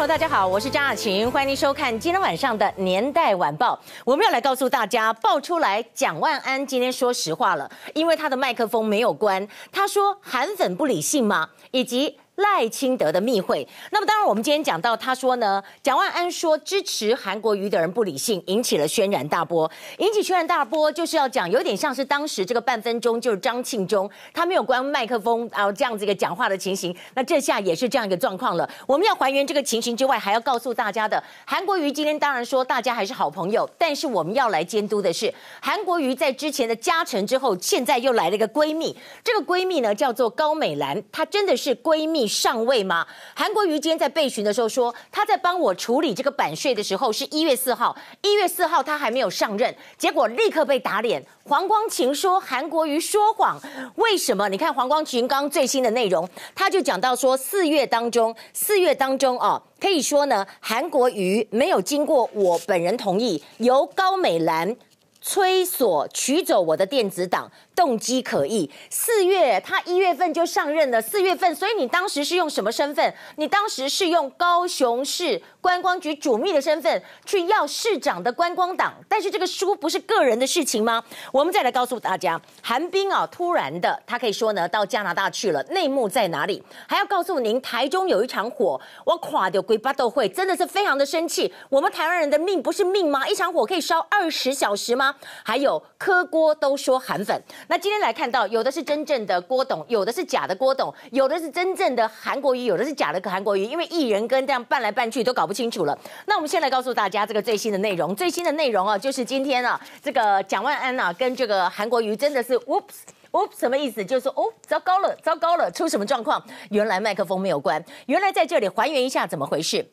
[0.00, 3.78] 朋友，大家好，我是张雅琴，欢迎您收看今天晚上的《年代晚报》。
[4.02, 9.46] 我们要来告诉大家，爆出来蒋万安今天说实话了，因为他的麦克风没有关。
[9.70, 11.50] 他说韩粉不理性吗？
[11.72, 12.18] 以及。
[12.40, 19.70] 赖清德的密会，那么当然，我们今天讲到，他说呢，蒋万安说支持韩国瑜的人不理性，引起了轩然大波。
[19.98, 26.94] 引起轩然大波，就是要讲有点像是当时这个半分钟，就是张庆忠他没有关麦克风，然后这样子一个讲话的情形。
[27.14, 28.68] 那这下也是这样一个状况了。
[28.86, 42.29] 我们要还原这个情形之外，还要告诉大家的，韩国瑜今天当然说大家还是好朋友，但是我们要来监督的是韩国瑜在之前的加成之后，现在又来了一个闺蜜，这个闺蜜呢叫做高美兰，她真的是闺蜜。
[42.30, 43.06] 上位吗？
[43.34, 51.22] 韩国瑜今天在备询的时候说，他在帮我处理这个版税的时候是一月四号，一月四号他还没有上任，结果立刻被打脸。
[51.44, 53.60] 黄光芹说韩国瑜说谎，
[53.96, 54.48] 为什么？
[54.48, 64.76] 你看黄光芹刚最新的内容，他就讲到说四月当中，四月当中哦，可以说呢，韩国瑜没有经过我本人同意，由高美兰
[65.20, 67.50] 催索取走我的电子档。
[67.80, 68.70] 动机可疑。
[68.90, 73.14] 四月他一月份就上任了，四月份，所以你当时是用什么身份？
[73.36, 81.02] 你当时是用高雄市观光局主秘的身份去要市长的观光党，但是这个书不是个人的事情吗？
[81.32, 86.62] 我们再来告诉大家，韩冰啊，突然的他可以说呢，到加拿大去了，内幕在哪里？
[86.86, 91.50] 还要告诉您，台中有一场火，我垮掉鬼巴都会，真的是非常的生气。
[91.70, 93.26] 我们台湾人的命不是命吗？
[93.26, 95.14] 一场火可以烧二十小时吗？
[95.42, 97.42] 还有柯郭都说韩粉。
[97.70, 105.96] 那今天来看到，有的是真正的郭董，有的是假的郭董，有的是真正的韩国瑜，有的是假的韩国瑜，因为艺人跟这样办来办去都搞不清楚了。
[106.26, 112.82] 那我们先来告诉大家这个最新的内容，最新的内容啊，就是今天啊，这个蒋万安啊跟这个韩国瑜真的是，oops
[113.30, 114.04] oops，什么意思？
[114.04, 116.44] 就是说哦，糟糕了，糟糕了，出什么状况？
[116.70, 119.86] 原来麦克风没有关，原来在这里还原一下怎么回事。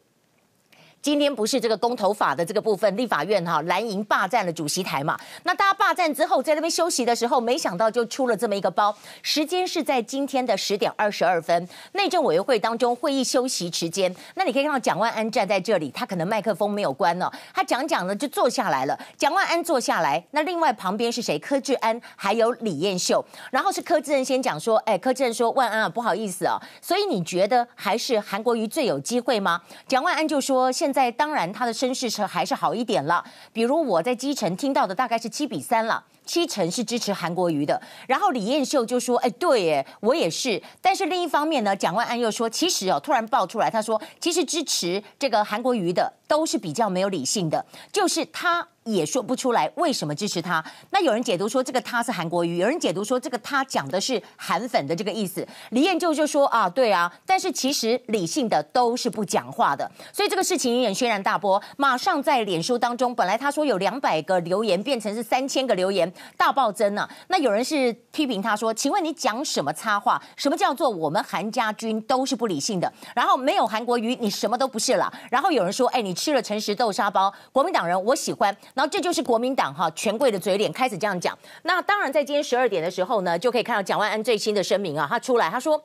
[1.02, 5.18] 今天不是这个公投法的这个部分，立法院哈蓝营霸占了主席台嘛？
[5.44, 8.94] 那大家霸占之后，在那边休息的时候，没想到就出了这么一个包。
[9.22, 14.14] 时间是在今天的十点二十二分，内政委员会当中会议休息时间。
[14.36, 19.00] 那你可以看到蒋万安站在这里，他可能麦克风没有关哦，他讲讲呢就坐下来了。
[19.18, 21.40] 蒋万安坐下来，那另外旁边是谁？
[21.40, 29.62] 柯志恩还有李彦秀，然后是柯志恩先讲说，哎，柯志恩说万安啊，不好意思啊，所以你觉得还是韩国瑜最有机会吗？
[29.88, 30.87] 蒋万安就说现。
[30.88, 33.22] 现在当然他的声势是还是好一点了，
[33.52, 37.82] 比如我在基层听到的大概是七比三了，七成是支持韩国瑜的。
[38.08, 50.64] 然后李彦秀就说：“哎，对，哎，我也是。”但是另一方面呢，蒋万安又说：“其实哦，突然爆出来，他说其实支持这个韩国瑜的都是比较没有理性的，就是他。”也说不出来为什么支持他。
[50.92, 55.46] 那有人解读说这个他是韩国瑜，有人解读说这个他讲的是韩粉的这个意思。
[55.72, 59.92] 李彦秀就说啊，对啊，但是其实理性的都是不讲话的。
[60.14, 67.10] 所以这个事情也轩然大波，马上在脸书当中，本来他说有两百个留言，变成是三千个留言，大暴增啊。
[67.28, 70.22] 那有人是批评他说，请问你讲什么插话？
[70.36, 72.92] 什么叫做我们韩家军都是不理性的？
[73.16, 75.12] 然后没有韩国瑜，你什么都不是了。
[75.30, 78.56] 然后有人说，哎，你吃了诚实豆沙包，国民党人我喜欢。
[78.74, 81.38] 然后这就是国民党哈权贵的嘴脸，开始这样讲。
[81.64, 85.82] 那当然，在今天十二点的时候呢，就可以看到蒋万安最新的声明啊，他出来他说。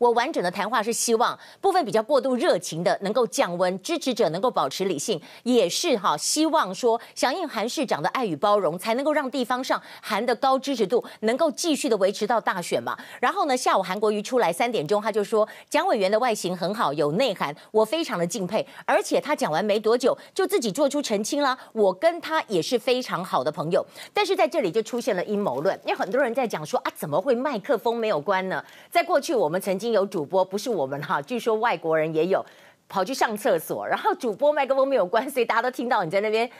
[0.00, 12.96] 我完整的谈话是希望部分比较过度热情的能够降温，支持者能够保持理性，也是哈希望说响应韩市长的爱与包容，才能够让地方上韩的高支持度能够继续的维持到大选嘛。
[13.20, 18.66] 然后呢，下午韩国瑜出来三点钟，他就说蒋委员的外形很好，有内涵，我非常的敬佩。
[18.86, 23.84] 而且他讲完没多久就自己做出澄清了，我跟他也是非常好的朋友。
[24.14, 28.64] 但是在这里就出现了阴谋论，因为很多人在讲说啊，怎么会麦克风没有关呢？
[28.90, 29.89] 在过去我们曾经。
[29.92, 32.44] 有主播不是我们哈， 据说外国人也有
[32.88, 36.50] 跑去上厕所，然后主播麦克风没有关，所以大家都听到你在那边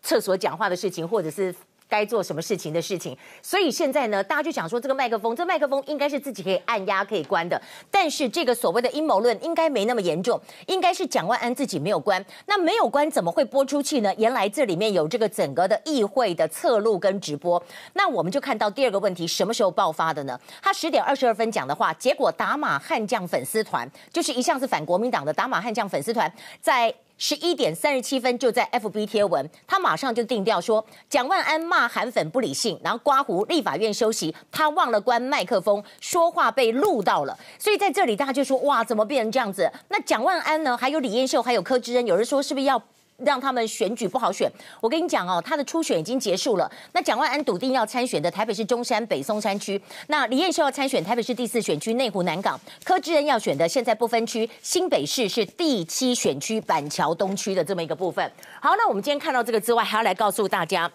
[0.00, 1.54] 厕所讲话的事情，或者是。
[1.92, 7.60] 该做什么事情的事情，所以现在呢，大家就想说这个麦克风，这个麦克风应该是自己可以按压可以关的，
[7.90, 14.10] 但是这个所谓的阴谋论应该没那么严重，应该是蒋万安自己没有关，那没有关怎么会播出去呢？
[14.16, 17.62] 原来这里面有这个整个的议会的侧录跟直播，
[17.92, 20.40] 那我们就看到第二个问题什么时候爆发的呢？
[20.62, 26.94] 他十点二十二分讲的话，结果打马悍将粉丝团就是一向是反国民党的打马悍将粉丝团在。
[27.18, 39.70] 十一点三十七分就在 FB 贴文，他马上就定调说蒋万安骂韩粉不理性，然后刮胡立法院休息，他忘了关麦克风，说话被录到了，所以在这里大家就说哇，怎么变成这样子？
[39.88, 40.76] 那蒋万安呢？
[40.76, 42.82] 还有李彦秀，还有柯志恩，有人说是不是要
[43.18, 44.50] 让他们选举不好选。
[44.80, 46.70] 我跟你讲哦，他的初选已经结束了。
[46.92, 58.30] 那蒋万安笃定要参选的台北市中山北松山区，那李彦秀要参选台北市第四选区内湖南港，柯志恩要选的现在不分区新北市是第七选区板桥东区的这么一个部分。
[58.60, 60.90] 好，那我们今天看到这个之外，还要来告诉大家。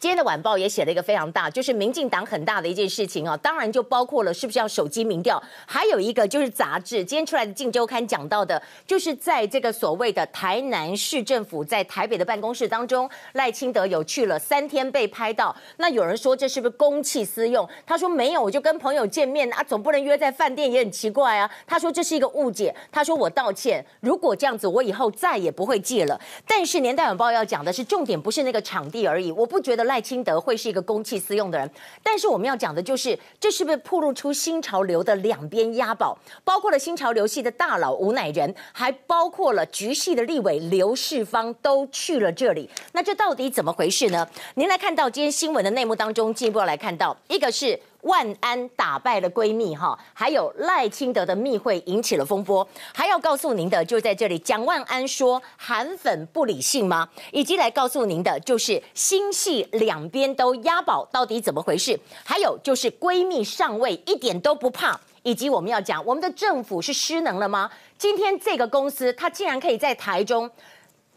[0.00, 17.68] 今天的晚报也写了一个非常大，就是民进党很大的一件事情啊，当然就包括了是不是要手机民调，还有一个就是杂志今天出来的《镜周刊》讲到的，就是在这个所谓的台南市政府在台北的办公室当中，赖清德有去了三天被拍到，那有人说这是不是公器私用？
[17.84, 21.50] 他说没有，我就跟朋友见面啊，总不能约在饭店也很奇怪啊。
[21.66, 26.18] 他说这是一个误解，他说我道歉，如果这样子我以后再也不会借了。
[26.46, 29.89] 但是《年代晚报》要讲的是重点，不是那个场地而已，我不觉得。
[29.90, 31.68] 赖清德会是一个公器私用的人，
[32.00, 36.16] 但是我们要讲的就是，这是不是暴露出新潮流的两边押宝？
[36.44, 42.70] 包括了新潮流系的大佬吴乃仁，还包括了局系的立委刘世芳都去了这里。
[42.92, 44.24] 那这到底怎么回事呢？
[44.54, 47.76] 您来看到今天新闻的内幕当中，进一步要来看到一个是。
[48.02, 57.08] 万安打败了闺蜜哈，还有赖清德的密会引起了风波，还要告诉您的就在这里，蒋万安说韩粉不理性吗？
[57.32, 61.98] 以及来告诉您的就是新系两边都押宝，到底怎么回事？
[62.24, 67.70] 还有就是闺蜜上位一点都不怕，以及我们要讲我们的政府是失能了吗？
[67.98, 70.50] 今天这个公司它竟然可以在台中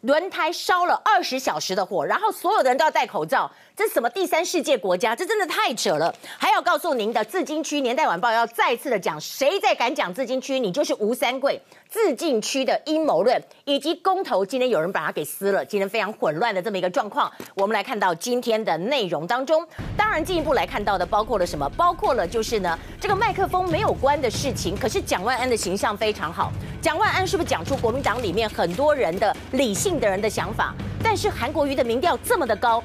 [0.01, 3.49] 轮胎烧了二十小时的火，然后所有的人都要戴口罩。
[3.75, 5.15] 这什么第三世界国家？
[5.15, 6.13] 这真的太扯了！
[6.37, 11.59] 还要告诉您的，自金区年代晚报要再次的讲，谁再敢讲自金区，你就是吴三桂。
[11.89, 17.31] 自禁区的阴谋论以及公投，今天有人把它给撕了，今天非常混乱的这么一个状况。
[17.55, 19.67] 我们来看到今天的内容当中，
[19.97, 21.67] 当然进一步来看到的包括了什么？
[21.69, 24.77] 包括了就是呢，这个麦克风没有关的事情。
[24.77, 30.75] 可是蒋万安的形象非常好，蒋万安是不是讲出国民党里面很多人的理性的人的想法？
[31.03, 32.83] 但是韩国瑜的民调这么的高。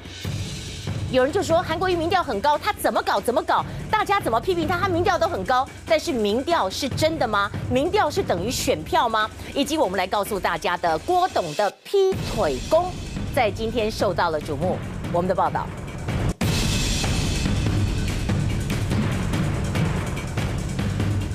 [1.11, 7.49] 有人就说韩国瑜民调很高，他怎么搞怎么搞，大家怎么批评他，他民调都很高，但是民调是真的吗？
[7.71, 9.27] 民调是等于选票吗？
[9.55, 12.91] 以及我们来告诉大家的郭董的劈腿功，
[13.33, 14.77] 在今天受到了瞩目。
[15.11, 15.65] 我们的报道。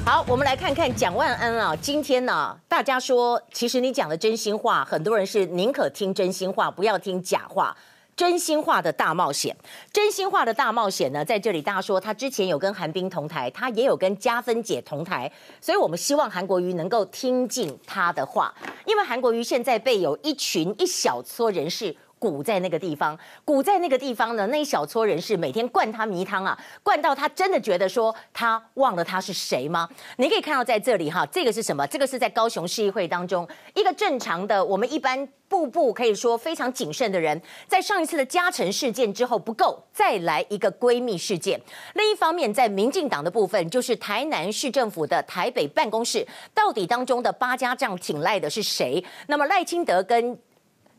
[0.06, 7.76] 好，我们来看看蒋万安啊，今天呢，大家说其实你讲的真心话，很多人是宁可听真心话，不要听假话。
[8.16, 9.56] 真心话的大冒险，
[9.92, 15.30] 真心话的大冒险呢，在这里大家说，他之前有跟韩冰同台，他也有跟加分姐同台，
[15.60, 18.54] 所以我们希望韩国瑜能够听进他的话，
[18.86, 21.94] 因为韩国瑜现在被有一群一小撮人士。
[22.18, 29.88] 鼓在那个地方，鼓在那个地方呢，那一小撮人士每天灌他迷汤啊，灌到他真的觉得说他忘了他是谁吗？
[30.16, 31.86] 你可以看到在这里哈，这个是什么？
[31.86, 41.60] 这个是在高雄市议会当中一个正常的，我们一般步步可以说非常谨慎的人，在上一次的嘉诚事件之后不够，再来一个闺蜜事件。
[41.94, 49.04] 另一方面，在民进党的部分，就是台南市政府的台北办公室，到底当中的八家将挺赖的是谁？
[49.26, 50.36] 那么赖清德跟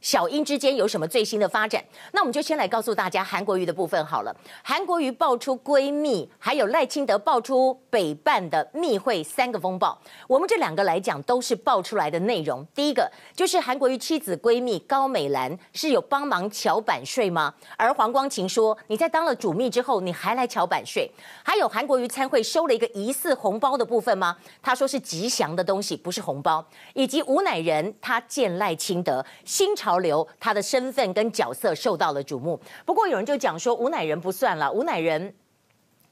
[0.05, 1.83] 小英之间有什么最新的发展？
[2.11, 4.31] 那我们就先来告诉大家韩国瑜的部分好了。
[4.63, 9.99] 韩国瑜爆出闺蜜，还有赖清德爆出北办的密会三个风暴。
[10.27, 12.63] 我们这两个来讲都是爆出来的内容。
[12.75, 17.51] 第一个就是韩国瑜妻子闺蜜高美兰是有帮忙乔版税吗？
[17.75, 21.09] 而黄光芹说，你在当了主秘之后，你还来乔版税？
[21.43, 24.37] 还有韩国瑜参会收了一个疑似红包的部分吗？
[24.61, 26.63] 他说是吉祥的东西，不是红包。
[26.93, 29.94] 以及吴乃仁他见赖清德新潮。
[29.95, 35.33] 潮流他的身份跟角色受到了瞩目，不过有人就讲说吴乃仁不算了，吴乃仁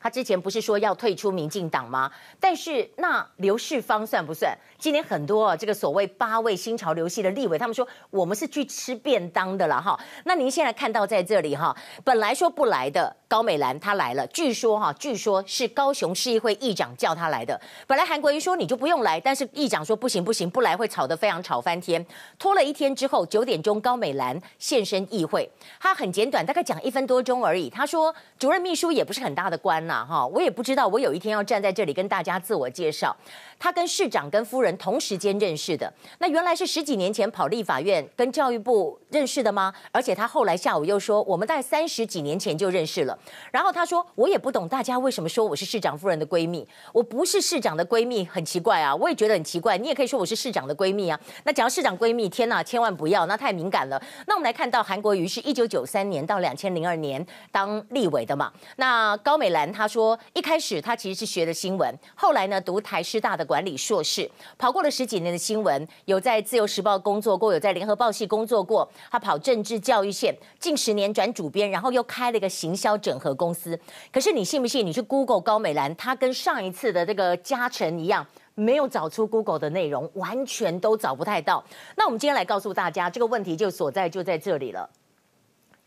[0.04, 2.12] 他之前不是说要退出民进党吗？
[2.38, 4.54] 但是那刘世芳算不算？
[4.78, 9.98] 今天很多啊，这个所谓八位新潮流系的立委，他们说我们是去吃便当的了哈。
[10.26, 13.16] 那您现在看到在这里哈，本来说不来的。
[13.34, 17.60] 高美兰她来了，据说哈，据说是高雄市议会议长叫她来的。
[17.88, 22.06] 本来韩国瑜说你就不用来，但是议长说不行不行，不来会吵得非常吵翻天。
[22.38, 27.72] 拖了一天之后，九点钟高美兰现身议会，她很简短，大概讲一分多钟而已。
[27.72, 33.16] 她说主任秘书也不是很大的官呐，哈，我也不知道我有一天要站在这里跟大家自我介绍。
[33.60, 39.74] 他跟市长跟夫人同时间认识的，那原来是十几年前跑立法院跟教育部认识的吗？
[39.92, 43.18] 而且他后来下午又说，我们在三十几年前就认识了。
[43.52, 48.94] 然后他说：“我也不懂大家为什么说我是市长夫人的闺蜜，我不是市长的闺蜜，很奇怪啊！
[48.94, 49.78] 我也觉得很奇怪。
[49.78, 51.18] 你也可以说我是市长的闺蜜啊。
[51.46, 54.02] 那讲到市长闺蜜，天哪，千万不要，那太敏感了。
[54.28, 58.52] 那我们来看到韩国瑜是一九九三年到两千零二年当立委的嘛？
[58.76, 68.90] 那高美兰她他说一开始他其实是学的新闻，后来呢读台师大的管理硕士，跑过了十几年的新闻，有在自由时报工作过，有在联合报系工作过。
[69.12, 73.78] 他跑政治教育线，近十年转主编，然后又开了一个行销整合公司。
[74.10, 74.86] 可是你信不信？
[74.86, 78.26] 你去 Google 高美兰，他跟上一次的这个嘉诚一样。
[78.56, 81.62] 没有找出 Google 的内容，完全都找不太到。
[81.98, 84.88] 那我们今天来告诉大家，这个问题就所在就在这里了。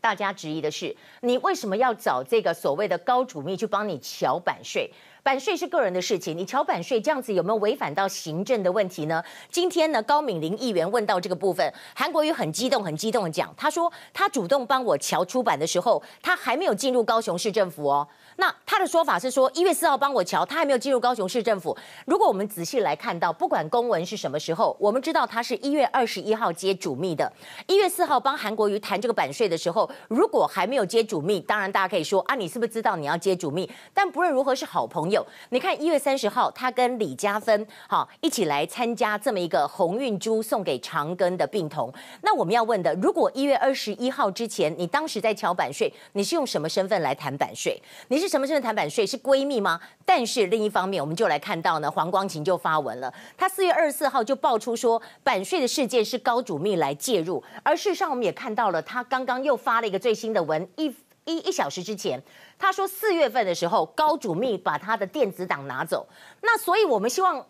[0.07, 4.89] 大家质疑的是，你为什么要找这个所谓的高主秘去帮你乔版税？
[5.21, 9.21] 版税是个人的事情，你乔版税这样子有没有违反到行政的问题呢？
[9.51, 18.07] 今天呢，高敏玲议员问到这个部分，韩国瑜很激动，很激动的讲，他说他主动帮我乔出版的时候，他还没有进入高雄市政府哦。
[18.37, 21.75] 那他的说法是说，一月四号帮我瞧，他还没有进入高雄市政府。
[22.05, 27.31] 如果我们仔细来看到，不管公文是什么时候，我们知道他是一月二十一号接主秘的。
[27.65, 33.67] 一月四号帮韩国瑜谈这个版税的时候，如果还没有接主秘，当然大家可以说啊，你是不是知道你要接主秘？
[33.91, 35.25] 但不论如何是好朋友。
[35.49, 41.91] 你看一月三十号，他跟李嘉芬好一起来参加这么一个鸿运珠送给长庚的病童。
[42.21, 47.81] 那我们要问的，如果一月二十一号之前，你当时在乔版税，你是用什么身份来谈版税？
[48.09, 48.26] 你是？
[48.27, 49.05] 什么身份谈版税？
[49.05, 49.79] 是闺蜜吗？
[50.05, 60.87] 但是另一方面，我们就来看到呢，黄光芹就发文了，他四月二十四号就爆出说版税的事件是高主秘来介入，而事实上我们也看到了，他刚刚又发了一个最新的文，一
[61.25, 62.21] 一一小时之前，
[62.57, 66.07] 他说四月份的时候高主秘把他的电子档拿走，
[66.41, 67.45] 那所以我们希望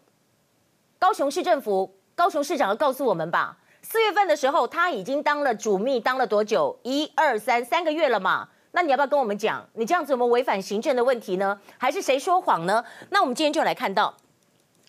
[1.00, 6.80] 高雄市政府、高雄市长要告诉我们吧，四月份的时候他已经当了主秘，当了多久？
[6.84, 8.50] 一二三三个月了嘛。
[8.78, 11.60] 那你要不要跟我们讲，你这样子我们违反行政的问题呢？
[11.80, 12.86] 还是谁说谎呢？
[13.10, 14.14] 那我们今天就来看到。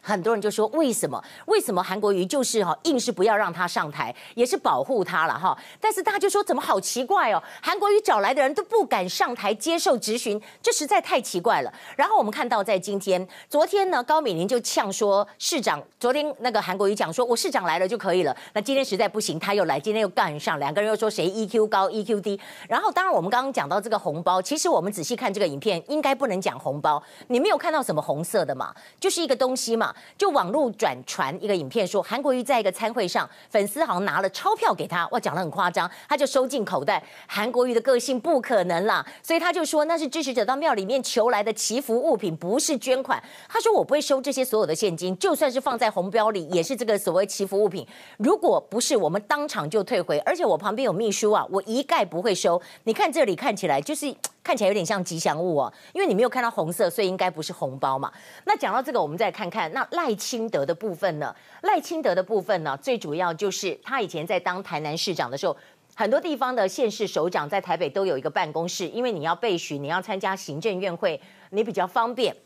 [0.08, 1.22] 很多人就说，为什么？
[1.46, 5.56] 为什么韩国瑜就是哈硬是不要让他上台，也是保护他了哈？
[5.78, 7.42] 但是大家就说怎么好奇怪哦？
[7.62, 11.72] 韩国瑜找来的人都不敢上台接受质询，这实在太奇怪了。
[11.94, 18.34] 然后我们看到在今天、昨天呢，高敏玲就呛说市长，昨天那个韩国瑜讲说我市长来了就可以了。
[18.54, 22.40] 那今天实在不行，他又来，今天又干上，两个人又说谁 EQ 高 EQ 低。
[22.66, 28.74] 然后当然我们刚刚讲到这个红包，其实我们仔细看这个影片，应该不能讲红包，你没有看到什么红色的嘛？
[28.98, 29.94] 就是一个东西嘛。
[30.16, 37.02] 就网络转传一个影片，说韩国瑜在一个餐会上，粉丝好像拿了钞票给他，哇，讲得很夸张，他就收进口袋。
[37.26, 43.22] 韩国瑜的个性不可能啦，所以他就说那是支持者到庙里面求来的祈福物品，不是捐款。
[43.48, 47.86] 他说我不会收这些所有的现金，就算是放在红标里，也是这个所谓祈福物品。
[48.18, 50.18] 如果不是，我们当场就退回。
[50.20, 52.60] 而且我旁边有秘书啊，我一概不会收。
[52.84, 54.14] 你看这里看起来就是。
[54.48, 58.10] 看起来有点像吉祥物哦，因为你没有看到红色，所以应该不是红包嘛。
[58.46, 61.36] 那讲到这个，我们再看看那赖清德的部分呢？
[61.64, 65.54] 赖清德的部分呢，最主要就是他以前在当台南市长的时候，
[65.94, 72.34] 很多地方的县市首长在台北都有一个办公室，因为你要备询，你要参加行政院会，你比较方便。《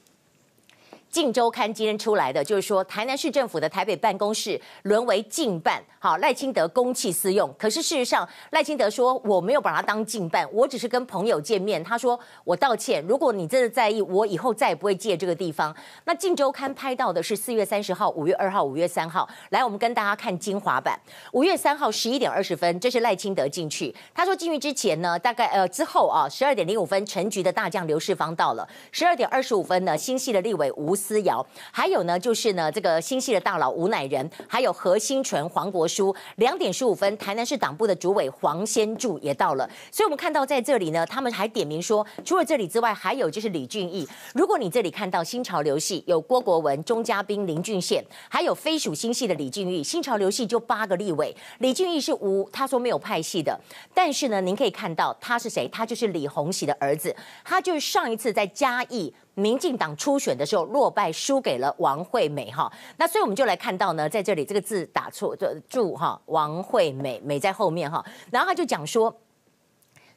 [1.12, 7.54] 镜周刊》今天出来的就是说，台南市政府的台北办公室沦为禁办，好赖清德公器私用。
[7.58, 11.84] 可是事实上，赖清德说我没有把它当禁办，我只是跟朋友见面。
[11.84, 15.76] 他说我道歉，如果你真的在意，我以后再也不会借这个地方。
[16.06, 19.28] 那《镜周刊》拍到的是四月三十号、五月二号、五月三号。
[19.50, 20.98] 来，我们跟大家看精华版。
[21.32, 23.94] 五月三号十一点二十分，这是赖清德进去。
[24.14, 28.66] 他说进去之前呢，大概呃之后啊，十二点零五分，陈局的大将刘世芳到了。
[28.90, 30.96] 十二点二十五分呢，新系的立委吴。
[31.02, 36.14] 思瑶，还有呢，就是呢，这个新系的大佬吴乃仁，还有何新纯、黄国书。
[36.36, 39.68] 两点十五分，台南市党部的主委黄先柱也到了。
[39.90, 44.06] 所以，我们看到在这里呢，他们还点名说，除了这里之外，还有就是李俊毅。
[44.34, 49.82] 如果你这里看到新潮流系有郭国文、钟嘉宾、林俊宪，还有非属新系的李俊毅。
[49.82, 53.58] 新潮流系就八个立委，李俊毅是无，他说没有派系的。
[53.92, 55.66] 但是呢，您可以看到他是谁？
[55.68, 59.12] 他就是李鸿禧的儿子，他就是上一次在嘉义。
[59.34, 62.72] 民进党初选的时候落败，输给了王惠美哈。
[62.96, 68.04] 那所以我们就来看到呢，在这里这个字打错，就注哈王惠美美在后面哈。
[68.30, 69.14] 然后他就讲说。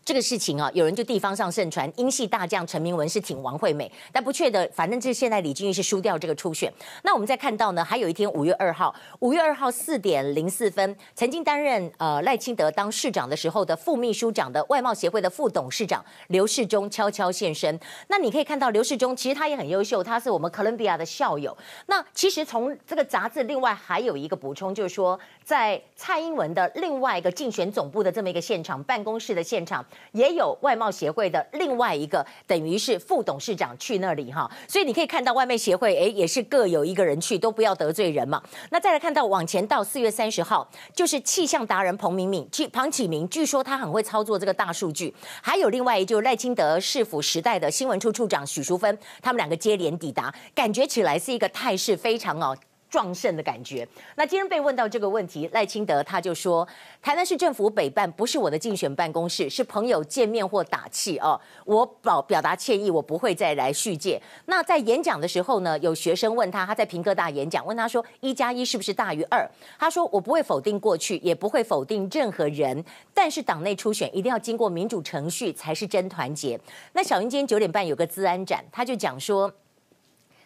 [0.06, 6.72] 这个事情啊，有人就地方上盛传，英系大将陈明文是挺王惠美，但不确的，反正就是现在李俊毅是输掉这个初选。
[7.02, 17.80] 那我们再看到呢，还有一天五月二号，五月二号四点零四分，曾经担任呃赖清德当市长的时候的副秘书长的外贸协会的副董事长刘世忠悄悄现身。
[18.08, 21.58] 那你可以看到刘世忠其实他也很优秀，他是我们哥伦比亚的校友。
[21.88, 29.84] 那其实从这个杂志另外还有一个补充，就是说在蔡英文的另外一个竞选总部的这么一个现场办公室的现场。
[30.12, 38.42] 也有外贸协会的另外一个等于是副董事长去那里哈，所以你可以看到外贸协会哎也是各有一个人去，都不要得罪人嘛。
[38.70, 52.58] 那再来看到往前到四月三十号，就是气象达人彭明敏、庞启明，据说他很会操作这个大数据，还有另外一就是赖清德市府时代的新闻处处长许淑芬，他们两个接连抵达，感觉起来是一个态势非常哦。
[52.96, 53.86] 壮盛的感觉。
[54.16, 56.66] 那今天被问到这个问题，赖清德他就说，
[57.02, 61.38] 台南市政府北办不是我的竞选办公室，是朋友见面或打气哦。
[61.66, 64.22] 我表表达歉意，我不会再来续借。
[64.46, 69.46] 那在演讲的时候呢，有学生问他，他在屏科大演讲，问他说一加一是不是大于二？
[69.78, 72.82] 他说我不会否定过去，也不会否定任何人，
[73.14, 76.58] 但是党内初选一定要经过民主程序才是真团结。
[76.94, 79.52] 那小英今天九点半有个资安展，他就讲说。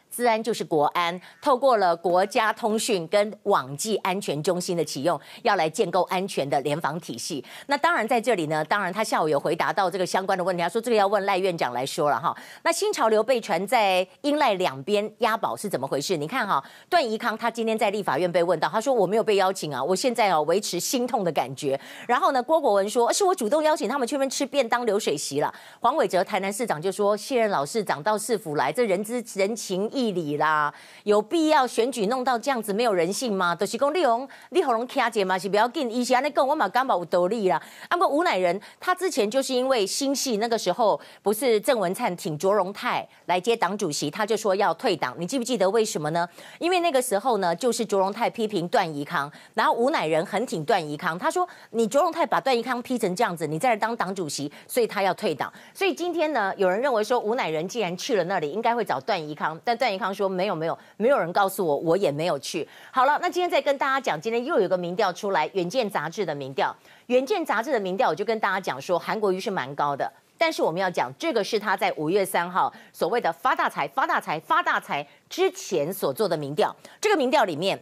[0.10, 7.44] 资安就是国安，透过了国家通讯跟网际安全中心的启用，要来建构安全的联防体系。
[7.68, 12.36] 那当然在这里呢，当然他下午有回答到这个相关的问题，他说这个要问赖院长来说了哈。
[12.64, 16.18] 那新潮流被传在英赖两边押宝是怎么回事？
[16.18, 21.80] 你看哈，段宜康他今天在立法院被问到，他说我没有被邀请啊，我现在哦维持心痛的感觉。
[22.08, 25.54] 然后呢，郭国文说是我主动邀请他们去那边吃便当流水席了。
[25.80, 30.10] 黄伟哲台南市长就说卸任老市长到市府来，这人之人情义。
[30.10, 33.54] 理啦，有必要选举弄到这样子没有人性吗？
[33.54, 37.62] 都、就是讲立宏、立宏卡姐嘛是不要紧，以前那跟我嘛刚把有道理啦。
[37.90, 45.14] 啊不，吴乃仁他之前就是因为新戏那个时候不是郑文灿挺卓荣泰来接党主席，他就说要退党。
[45.20, 46.28] 你记不记得为什么呢？
[46.58, 55.54] 因为那个时候呢，就是卓荣泰批评段宜康，然后吴乃仁很挺段宜康，他说你卓荣泰把段宜康批成这样子，你再来当党主席，所以他要退党。
[55.74, 59.89] 所以今天呢，有人认为说吴乃仁既然去了那里，应该会找段宜康，但段。
[59.90, 62.68] 段宜康说没有没有没有人告诉我，我也没有去。
[62.92, 66.70] 好了，那今天再跟大家讲，今天又有个民调出来，《远见》杂志的民调，
[67.08, 76.76] 《远见》杂志的民调，我就跟大家讲说，韩国瑜是蛮高的，但是我们要讲这个是他在五月三号所谓的发大财、发大财、发大财之前所做的民调。
[77.02, 77.82] 这个民调里面，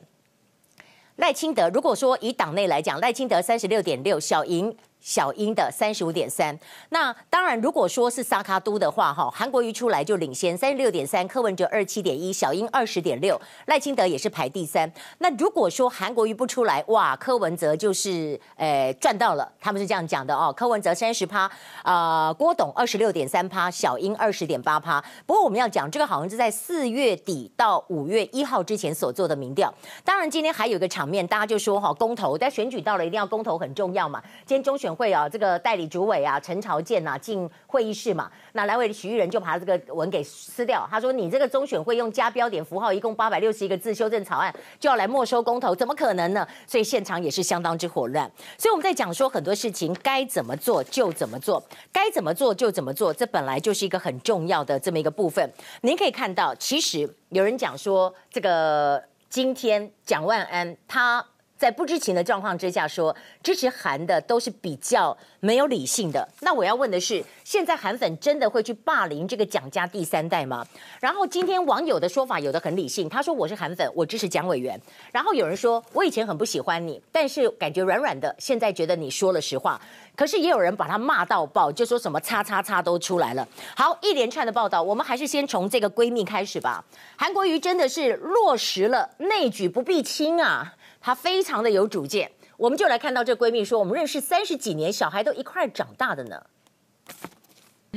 [1.18, 4.74] 赖清德如果说以党内来讲，赖清德三十六点六，小赢。
[5.00, 6.58] 小英的三十五点三，
[6.90, 14.92] 那当然，如果说是萨卡都的话，哈，韩国瑜出来就领先三十六点三，柯文哲二十七点一，小英二十点六，赖清德也是排第三。
[15.20, 20.52] 那如果说韩国瑜不出来，哇，柯文哲就是诶赚到了，他们是这样讲的哦。
[20.52, 21.50] 柯文哲三十趴，
[21.84, 25.02] 啊，郭董二十六点三趴，小英二十点八趴。
[25.26, 29.74] 不过我们要讲这个好像是在四月底到五月一号之前所做的民调。
[30.04, 34.22] 当然今天还有一个场面，大家就说哈，公投，但选举到了一定要公投很重要嘛。
[34.46, 34.97] 今天中选。
[34.98, 40.88] 会啊，这个代理主委啊，陈朝健呐进会议室嘛，那来为许毓仁就把这个文给撕掉。
[40.90, 48.30] 他说：“你这个中选会用加标点符号，一共八百六十一个字修正草案，就要来没收公投，怎么可能呢？”所以现场也是相当之混乱。
[48.58, 55.48] 所以我们在讲说很多事情该怎么做就怎么做，该怎么做就怎么做，这本来就是一个很重要的这么一个部分。
[55.82, 61.24] 您可以看到，其实有人讲说，这个今天蒋万安他。
[61.58, 66.28] 在不知情的状况之下说支持韩的都是比较没有理性的。
[66.42, 70.66] 那我要问的是，现在韩粉真的会去霸凌这个蒋家第三代吗？
[71.00, 74.80] 然后今天网友的说法有的很理性，他说我是韩粉，我支持蒋委员。
[75.12, 79.82] 然后有人说我以前很不喜欢你，但是感觉软软的，现在觉得你说了实话。
[80.16, 83.48] 可是也有人把他骂到爆，就说什么叉叉叉都出来了。
[83.76, 86.84] 好，一连串的报道，我们还是先从这个闺蜜开始吧。
[87.16, 90.74] 韩国瑜真的是落实了内举不避亲啊。
[91.08, 96.44] 她非常的有主见，我们就来看到这闺蜜说，我们认识三十几年，小孩都一块长大的呢。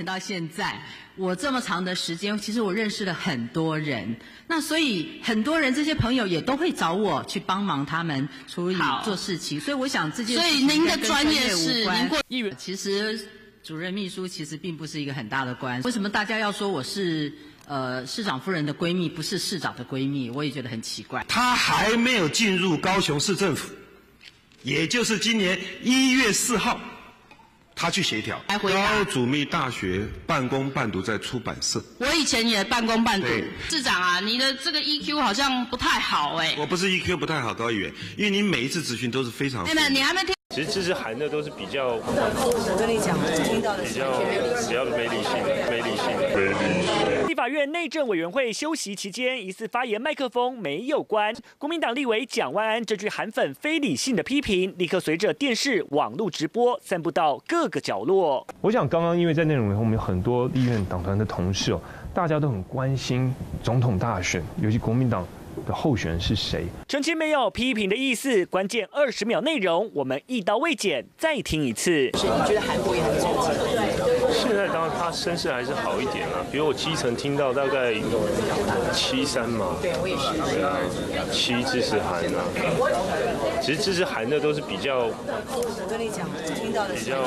[0.07, 0.81] 到现在，
[1.17, 13.29] 我这么长的时间，其实我认识了很多人，那所以很多人这些朋友也都会找我去帮忙他们处理做事情，所以我想这件事情，所以您的专业是您过议员，其实
[13.61, 17.33] 主任秘书其实并不是一个很大的官，为什么大家要说我是？
[17.71, 21.25] 呃，市长夫人的闺蜜不是市长的闺蜜，我也觉得很奇怪。
[21.29, 23.73] 她还没有进入高雄市政府，
[24.65, 26.81] 也就是今年一月四号，
[27.77, 28.43] 她去协调。
[28.49, 31.81] 高祖密大学半工半读在出版社。
[31.99, 33.29] 我以前也半工半读。
[33.69, 36.57] 市长啊，你的这个 EQ 好像不太好哎。
[36.59, 39.65] 我不是 EQ 不太好，高议员，因为你每一次咨询都是非常。
[39.65, 40.35] 真的，你还没听。
[40.53, 44.19] 其实支持韩的都是比较，我跟你讲，听到的比较
[44.67, 45.31] 比较没理性，
[45.71, 47.20] 没理性，没理性。
[47.31, 51.33] 立法院内政委员会休息期间，疑似发言麦克风没有关。
[51.59, 58.45] 国民党立委蒋万安这句韩粉非理性的批评，立刻随着电视、网络直播散布到各个角落。
[58.61, 61.81] 我想刚刚因为在内容里我们有很多立院党团的同事哦，
[62.13, 65.25] 大家都很关心总统大选，尤其国民党
[65.67, 66.65] 的候选人是谁？
[66.89, 72.11] 澄清没有批评的意思，关键二十秒内容我们一刀未剪，再听一次。
[72.15, 74.31] 是你觉得韩国也很重要？
[74.33, 77.95] 现在当然他声势还是好一点啊，比如我基层听到大概
[78.93, 80.79] 七三嘛，对我也是，对啊，
[81.33, 82.41] 七支持韩啊，
[83.61, 87.21] 其实支持韩的都是比较，我跟你讲，听到的比较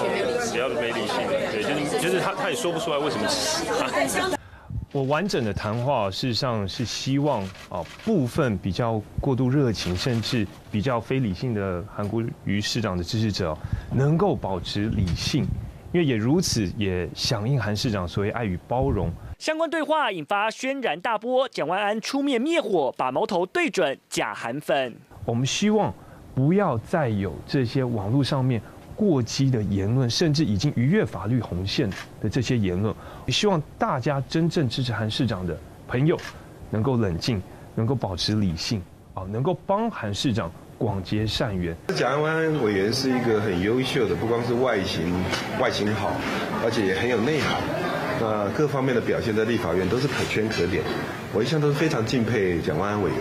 [0.51, 4.31] 比较没理性的，对，就是就是他他也说不出来为什么支持韩。
[4.93, 13.57] 我完整的谈话，事实上是希望啊，部分比较过度热情，甚至比较非理性的韩国瑜市长的支持者，
[13.91, 15.47] 能够保持理性，
[15.91, 19.11] 因为也如此，也响应韩市长所谓爱与包容。
[19.39, 24.95] 相关对话引发轩然大波，蒋万安出面灭火，把矛头对准假韩粉。
[25.25, 25.91] 我们希望
[26.35, 28.61] 不要再有这些网络上面。
[28.95, 31.89] 过激的言论，甚至已经逾越法律红线
[32.21, 32.93] 的这些言论，
[33.25, 36.17] 也希望大家真正支持韩市长的朋友
[36.69, 37.41] 能够冷静，
[37.75, 38.81] 能够保持理性，
[39.13, 41.75] 啊，能够帮韩市长广结善缘。
[41.95, 45.13] 蒋万安委员是一个很优秀的，不光是外形
[45.59, 46.11] 外形好，
[46.63, 47.61] 而且也很有内涵，
[48.19, 50.83] 那各方面的表现在立法院都是可圈可点。
[51.33, 53.19] 我一向都是非常敬佩蒋万安委员。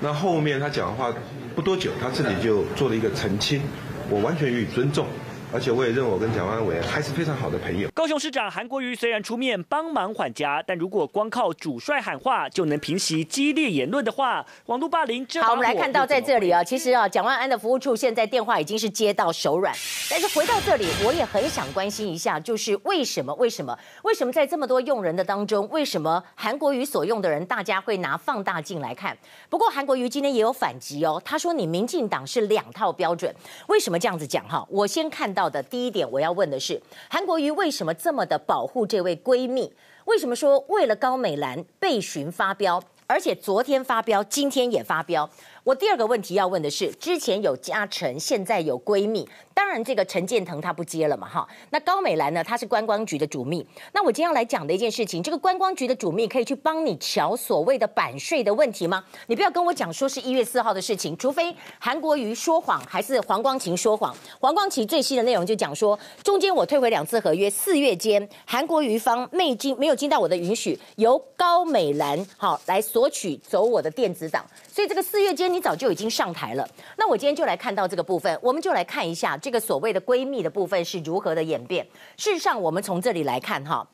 [0.00, 1.12] 那后面他讲的话
[1.54, 3.60] 不多久，他自己就做了一个澄清。
[4.10, 5.06] 我完全予以尊重。
[5.50, 7.88] 而且我也认为我跟蒋万安委员还是非常好的朋友。
[7.94, 19.74] 高雄市长韩国瑜虽然出面帮忙缓颊，但如果光靠主帅喊话就能平息激烈言论的话，网络霸凌这好，我们来看到在这里啊，其实啊，蒋万安的服务处现在电话已经是接到手软。
[20.10, 23.34] 但是回到这里，我也很想关心一下，就是为什么？
[23.36, 23.76] 为什么？
[24.02, 29.16] 为什么在这么多用人的当中，为什么韩国瑜所用的人，大家会拿放大镜来看？
[29.48, 33.34] 不过韩国瑜今天也有反击哦，他说你民进党是两套标准，
[33.68, 34.46] 为什么这样子讲？
[34.46, 39.72] 哈，我先看到的第一点，我要问的是，韩国瑜为什么这么的保护这位闺蜜？
[40.06, 45.30] 为什么说为了高美兰被寻发飙，而且昨天发飙，今天也发飙？
[45.68, 51.46] 我第二个问题要问的是，之前有嘉诚，现在有闺蜜，当然这个陈建腾他不接了嘛，哈。
[51.68, 52.42] 那高美兰呢？
[52.42, 53.66] 她是观光局的主秘。
[53.92, 59.04] 那我今天要来讲的一件事情，这个观光局的主秘可以去帮你瞧所谓的版税的问题吗？
[59.26, 64.16] 你不要跟我讲说是一月四号的事情，除非韩国瑜说谎，还是黄光芹说谎。
[64.40, 74.42] 黄光芹最新的内容就讲说，中间我退回两次合约，四月间韩国瑜方没经没有经到我的允许，由高美兰好来索取走我的电子档。
[74.66, 81.86] 所以这个四月间你早就已经上台了，那我今天就来看到这个部分，我们就来看一下这个所谓的闺蜜的部分是如何的演变。
[82.16, 83.86] 事实上，我们从这里来看哈。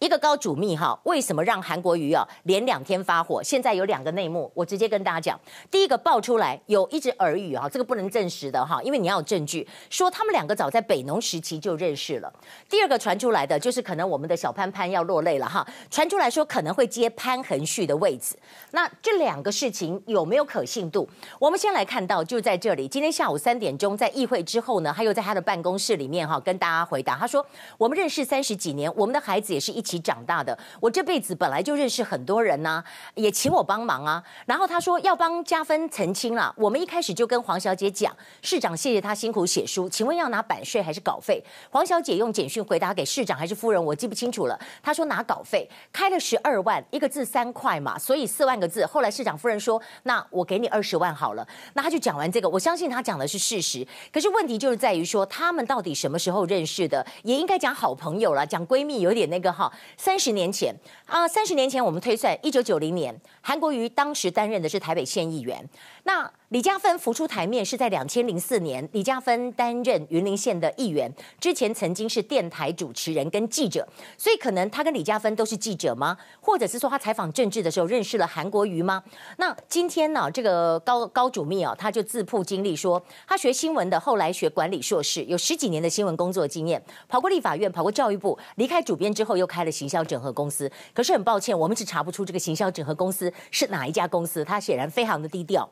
[0.00, 3.42] 一个高主秘哈，为什么让韩国瑜啊连两天发火？
[3.42, 5.38] 现在有两个内幕，我直接跟大家讲。
[5.70, 12.32] 第一个爆出来有一直耳语哈，这个不能证实的哈，因为你要有证据，说他们两个早在北农时期就认识了。
[12.66, 18.34] 第二个传出来的就是可能我们的小潘潘要落泪了哈，传出来说可能会接潘恒旭的位置。
[18.70, 21.06] 那这两个事情有没有可信度？
[21.38, 27.44] 我们先来看到就在这里，今天下午三点钟在议会之后呢，他又在他的办公室里面哈跟大家回答，他说
[27.76, 34.22] 我们认识三十几年，我们的孩子也是一一起长大的，我这辈子本来就认识很多人呐、也请我帮忙啊。
[34.46, 36.54] 然后他说要帮加分澄清了。
[36.56, 41.42] 我们一开始就跟黄小姐讲，市长谢谢他辛苦写书，请问要拿版税还是稿费？
[41.70, 44.56] 黄小姐用简讯回答给市长还是夫人，我记不清楚了。
[44.80, 48.86] 他说拿稿费，开了十二万，一个字三块嘛，所以四万个字。
[48.86, 51.44] 后来市长夫人说，那我给你二十万好了。
[51.72, 53.84] 那他就讲完这个，我相信他讲的是事实。
[54.12, 57.04] 可是问题就是在于说，他们到底什么时候认识的？
[57.24, 59.72] 也应该讲好朋友了，讲闺蜜有点那个哈。
[59.96, 60.74] 三十年前
[61.06, 65.68] 啊，三十年前我们推算，一九九零年，韩国瑜当时担任的是台北县议员。
[66.04, 76.16] 那李佳芬浮出台面是在两千零四年，李佳芬担任云林县的议员，之前曾经是电台主持人跟记者，所以可能他跟李佳芬都是记者吗？
[76.40, 79.02] 或者是说他采访政治的时候认识了韩国瑜吗？
[79.36, 90.70] 那今天呢，这个高高主秘啊，他就自曝经历说，他学新闻的，后来学管理硕士，有十几年的新闻工作经验，跑过立法院，跑过教育部，离开主编之后又开了行销整合公司。
[90.92, 95.68] 可是很抱歉，我们只查不出这个行销整合公司是哪一家公司，它显然非常的低调。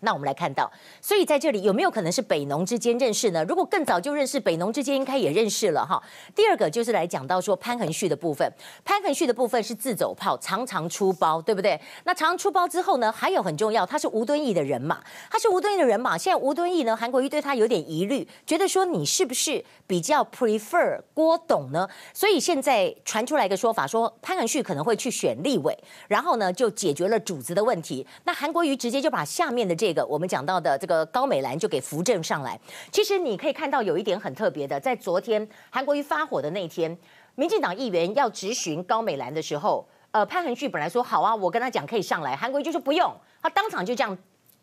[0.00, 3.44] 那我们来看到，所以在这里有没有可能是北农之间认识呢？
[3.44, 6.02] 如果更早就认识，北农之间应该也认识了哈。
[6.34, 8.50] 第二个就是来讲到说潘恒旭的部分，
[8.82, 11.78] 潘恒旭的部分是自走炮，常常出包，对不对？
[12.04, 16.16] 那常常出包之后呢，还有很重要，他是吴敦义的人马，他是吴敦义的人马。
[16.16, 21.86] 现在吴敦义呢，韩国瑜对他有点疑虑，觉得说你是不是比较 prefer 郭董呢？
[22.14, 25.76] 所以现在传出来一个说法，说潘恒旭可能会去选立委，
[26.08, 28.06] 然后呢就解决了主子的问题。
[28.24, 29.89] 那韩国瑜直接就把下面的这。
[29.90, 32.56] 这个我们讲到的这个高美兰就给扶正上来。
[32.92, 36.96] 其实你可以看到有一点很特别的，在昨天韩国瑜发火的那天，
[37.34, 44.16] 民进党议员要质询高美兰的时候，呃，潘恒旭本来说好啊，我跟他讲可以上来，韩国瑜就说不用，他当场就这样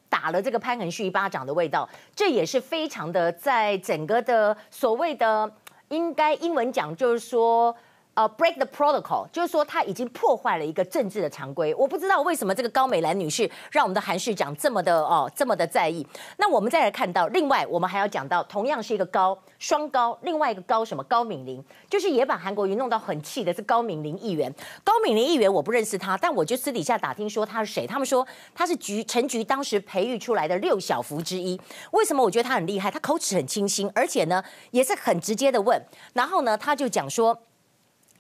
[0.08, 5.52] 打了这个潘恒旭一巴掌的味道，这也是非常的在整个的所谓的
[5.90, 7.76] 应该英文讲就是说。
[8.18, 11.72] 呃、，break the protocol，就是说他已经破坏了一个政治的常规。
[11.76, 16.06] 我不知道为什么这个高美兰女士让我们的韩市长这么的哦这么的在意。
[16.38, 24.52] 那我们再来看到，另外我们还要讲到，同样是一个高双高，另外一个高什么高敏玲，就是也把韩国瑜弄到很气的是高敏玲议员。
[24.84, 31.62] 高敏玲议员我不认识他，但我就私底下打听说他是谁，他们说他是局陈菊当时培育出来的六小福之一。
[31.92, 32.90] 为什么我觉得他很厉害？
[32.90, 35.80] 他口齿很清新，而且呢也是很直接的问，
[36.14, 37.40] 然后呢他就讲说。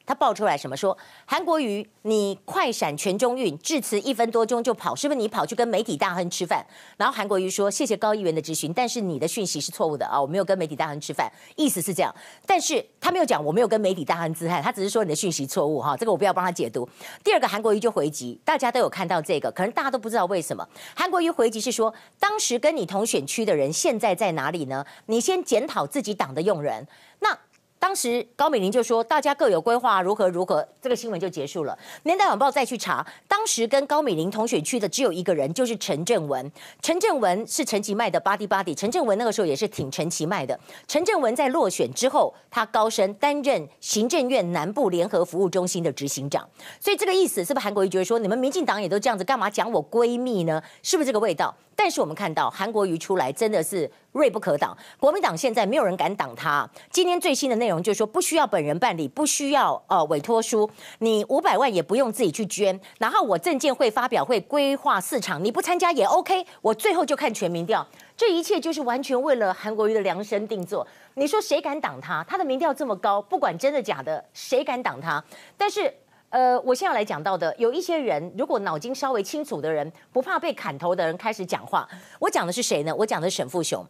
[0.07, 0.97] 他爆出来什么说？
[1.25, 6.65] 韩国瑜，你快闪全中运，致辞一分多钟就跑，是不是你跑去跟媒体大亨吃饭？
[6.95, 12.15] 然后韩国瑜说：“谢谢高议员的质询，但是你的讯息是错误的啊，我没有跟媒体大亨吃饭，意思是这样。
[12.45, 16.87] 但是他没有讲我没有跟媒体大亨自嗨，他只是说你的讯息错误哈，这个我不要帮他解读。
[17.21, 20.65] 第二个，韩国瑜就回击，大家都有看到这个，可能大家都不知道为什么。
[20.95, 24.85] 韩国瑜回击是说，当时跟你同选区的人现在在哪里呢？
[25.07, 26.87] 你先检讨自己党的用人。
[27.19, 27.37] 那。
[27.79, 31.77] 当时高美玲就说：“大家各有规划，如何如何。”这个新闻就结束了。
[32.03, 36.51] 年代晚报再去查，当时跟高美玲同选区的只有一个人，就是陈正文。
[36.81, 38.75] 陈正文是陈其迈的 buddy buddy。
[38.75, 40.59] 陈正文那个时候也是挺陈其迈的。
[40.87, 46.47] 陈正文在落选之后，他高升担任行政院南部联合服务中心的执行长。
[46.79, 50.61] 所以这个意思是不是韩国瑜觉得说，你们民进党也都这样子，干嘛讲我闺蜜呢？
[50.81, 51.55] 是不是这个味道？
[51.77, 56.67] 但是我们看到韩国瑜出来真的是锐不可挡，国民党现在没有人敢挡他。
[56.89, 60.67] 今天最新的内容就是说，不需要本人办理，不需要呃委托书，
[60.99, 62.77] 你五百万也不用自己去捐。
[62.97, 66.43] 然后我证监会发表会规划市场，你不参加也 OK。
[66.61, 67.87] 我最后就看全民调，
[68.17, 70.85] 这一切就是完全为了韩国瑜的量身定做。
[71.13, 72.23] 你说谁敢挡他？
[72.27, 75.23] 他的民调这么高，不管真的假的，谁敢挡他？
[75.55, 75.93] 但是。
[76.29, 81.87] 呃，我现在来讲到的，有一些人，如果脑筋稍微清楚的人，不怕被砍头的人开始讲话。
[82.19, 82.93] 我讲的是谁呢？
[82.95, 83.85] 我讲的是沈富雄。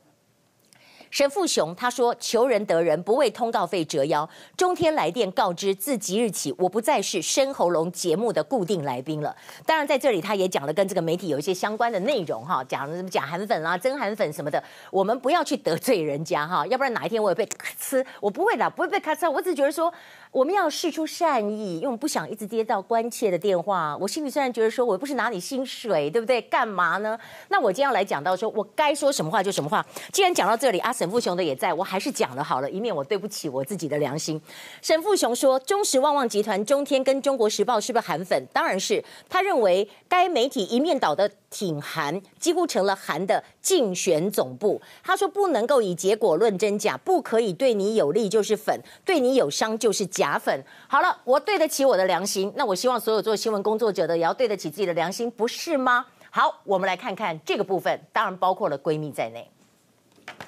[1.09, 9.33] 沈富雄他说：“求仁得仁，不为通告费折腰。”中天来电告知，自即日起，我不再是深喉咙节目的固定来宾了。
[9.65, 14.61] 当然，在这里他也讲了跟这个媒体有一些相关的内容哈，讲什么假韩粉啊、真韩粉什么的。
[14.91, 19.31] 我们不要去得罪人家哈，要不然哪一天我也被咔呲，我不会的，不会被咔呲。
[19.31, 19.91] 我只觉得说，
[20.31, 23.97] 我们要释出善意，因为我们不想一直接到关切的电话。
[23.97, 26.41] 我心里虽然觉得说，我不是拿你薪水，对不对？
[26.41, 27.17] 干嘛呢？
[27.47, 29.85] 那我今天要来讲到说，我该说什么话就什么话。
[30.11, 30.93] 既然讲到这里啊。
[30.97, 34.41] 沈富雄的也在，我还是讲了好了，以免我对不起我自己的良心。
[34.81, 38.43] 沈富雄说，中时旺旺集团、中天跟中国时报是不是韩粉？
[38.51, 39.03] 当然是。
[39.29, 44.79] 他认为该媒体一面倒的挺韩，几乎成了韩的竞选总部。
[45.03, 50.63] 他说不能够以结果论真假，不可以对你有利就是粉，对你有伤就是假粉。
[50.87, 56.05] 好了，我对得起我的良心，那我希望所有做新闻工作者的也要对得起自己的良心，不是吗？
[56.29, 59.49] 好，我们来看看这个部分，当然包括了闺蜜在内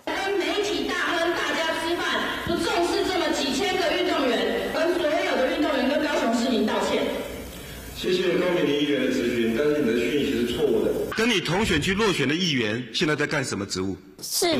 [0.06, 2.06] 媒体大亨大家吃饭
[2.45, 7.04] 不重视这么几千个运动员跟所有的运动员跟高雄市民道歉。
[7.95, 10.91] 谢谢高美玲议员的质询，但是你的讯息是错误的。
[11.19, 13.97] 跟你同选区落选的议员现在在干什么职务？
[14.21, 14.58] 是。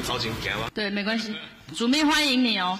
[0.74, 1.34] 对，没关系。
[1.74, 2.78] 主秘欢迎你哦。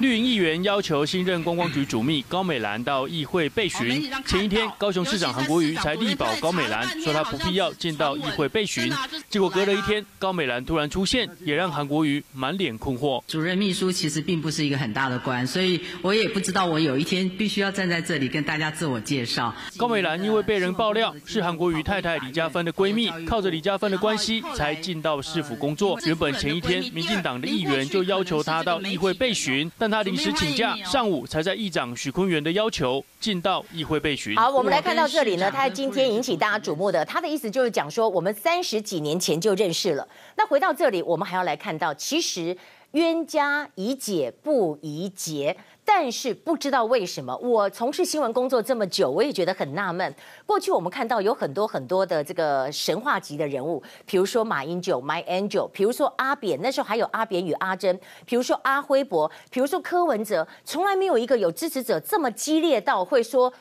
[0.00, 4.10] 绿营议员要求新任观光局主秘高美兰到议会备询。
[4.26, 8.92] 前一天，高雄市长韩国瑜才力保高美兰，说他不必要进到议会备询。
[9.30, 13.22] 结果隔了一天，高美兰突然出现，也让韩国瑜满脸困惑。
[13.28, 19.54] 主任秘书其实并不是一个很大的官，所以我也不知道我有一天必须要站在这里跟大家自我介绍。
[19.78, 25.96] 高美兰因为被人爆料是韩国瑜太太李佳芬的闺蜜，靠着李佳芬的关系才进到市府工作。
[26.04, 29.70] 原本前一天，民进党的议员就要求她到议会备询。
[29.84, 34.34] 但他临时请假，上午才在议长许坤元的要求进到议会备询。
[34.34, 40.08] 好，我们来看到这里呢，他今天引起大家瞩目的，他的意思就是讲说，我们三十几年前就认识了。
[40.38, 42.56] 那回到这里，我们还要来看到，其实
[42.92, 45.54] 冤家宜解不宜结。
[45.84, 50.14] 但是不知道为什么，我从事新闻工作这么久，我也觉得很纳闷。
[50.46, 63.52] 过去我们看到有很多很多的这个神话级的人物，比如说马英九 My Angel，比如说阿扁，那时候还有阿扁与阿珍，比如说阿辉博，比如说柯文哲，从来没有一个有支持者这么激烈到会说。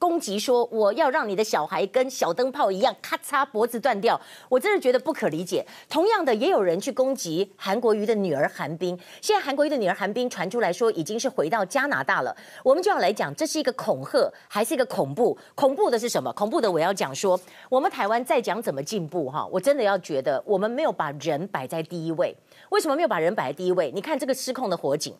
[0.00, 5.64] 攻击说我要让你的小孩跟小灯泡一样，咔嚓脖子断掉，我真的觉得不可理解。
[5.90, 8.98] 同样的，也有人去攻击韩国瑜的女儿韩冰。
[9.20, 12.34] 现在韩国瑜的女儿韩冰传出来说已经是回到加拿大了。
[12.64, 15.36] 我们就要来讲，这是一个恐吓还是一个恐怖？
[15.54, 16.32] 恐怖的是什么？
[16.32, 22.34] 恐怖的我要讲说，我们台湾再讲怎么进步哈，我真的要觉得我们没有把人摆在第一位。
[22.70, 23.92] 为什么没有把人摆在第一位？
[23.94, 25.14] 你看这个失控的火警。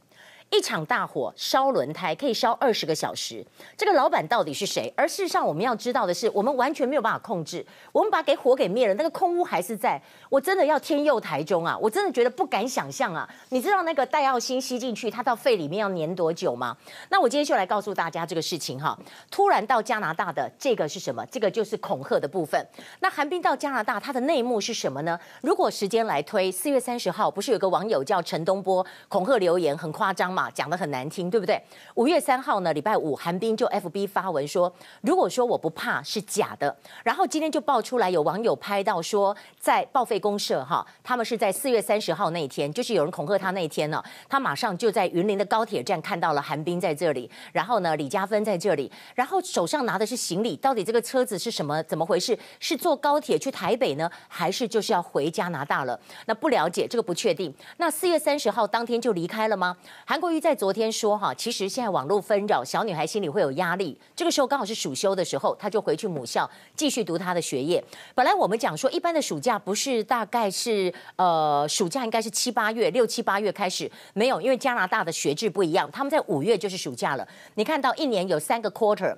[0.51, 4.93] 一场大火烧轮胎可以烧二十个小时，这个老板到底是谁？
[4.97, 7.65] 而事实上，我们要知道的是，我们完全没有办法控制。
[7.93, 10.03] 我们把给火给灭了，那个空屋还是在。
[10.29, 11.79] 我真的要天佑台中啊！
[11.81, 13.29] 我真的觉得不敢想象啊！
[13.51, 16.77] 你知道那个戴奥星吸进去，它到肺里面要粘多久吗？
[17.11, 18.99] 那我今天就来告诉大家这个事情哈。
[19.31, 21.25] 突然到加拿大的这个是什么？
[21.27, 22.61] 这个就是恐吓的部分。
[22.99, 25.17] 那韩冰到加拿大，它的内幕是什么呢？
[25.43, 30.40] 如果时间来推，四月三十号不是有个网友叫陈东波恐吓留言，很夸张吗？
[30.55, 31.61] 讲得很难听，对不对？
[31.97, 36.75] 五月三号呢，礼拜五，韩冰就 FB 发文说，如果说我不怕是假的。
[37.03, 51.83] 然后今天就爆出来，有网友拍到说，在报废公社哈，他们是在四月三十号那一天，就是有人恐吓他那一天呢，他马上就在云林的高铁站看到了韩冰在这里，然后呢，李佳芬在这里，然后手上拿的是行李，到底这个车子是什么？
[51.85, 52.39] 怎么回事？
[52.61, 55.99] 是坐高铁去台北呢，还是就是要回加拿大了？
[56.27, 57.53] 那不了解，这个不确定。
[57.79, 59.77] 那四月三十号当天就离开了吗？
[60.07, 60.41] 韩国于。
[60.41, 64.01] 在昨天说哈，其实现在网络纷扰，小女孩心里会有压力。
[64.17, 67.85] 这个时候刚好是暑休的时候，她就回去母校继续读她的学业。
[68.15, 77.29] 本来我们讲说，一般的暑假不是大概是呃，暑假应该是七八月，六七八月开始，没有，因为加拿大的学制不一样，他们在五月就是暑假了。
[77.57, 79.15] 你看到一年有三个 quarter。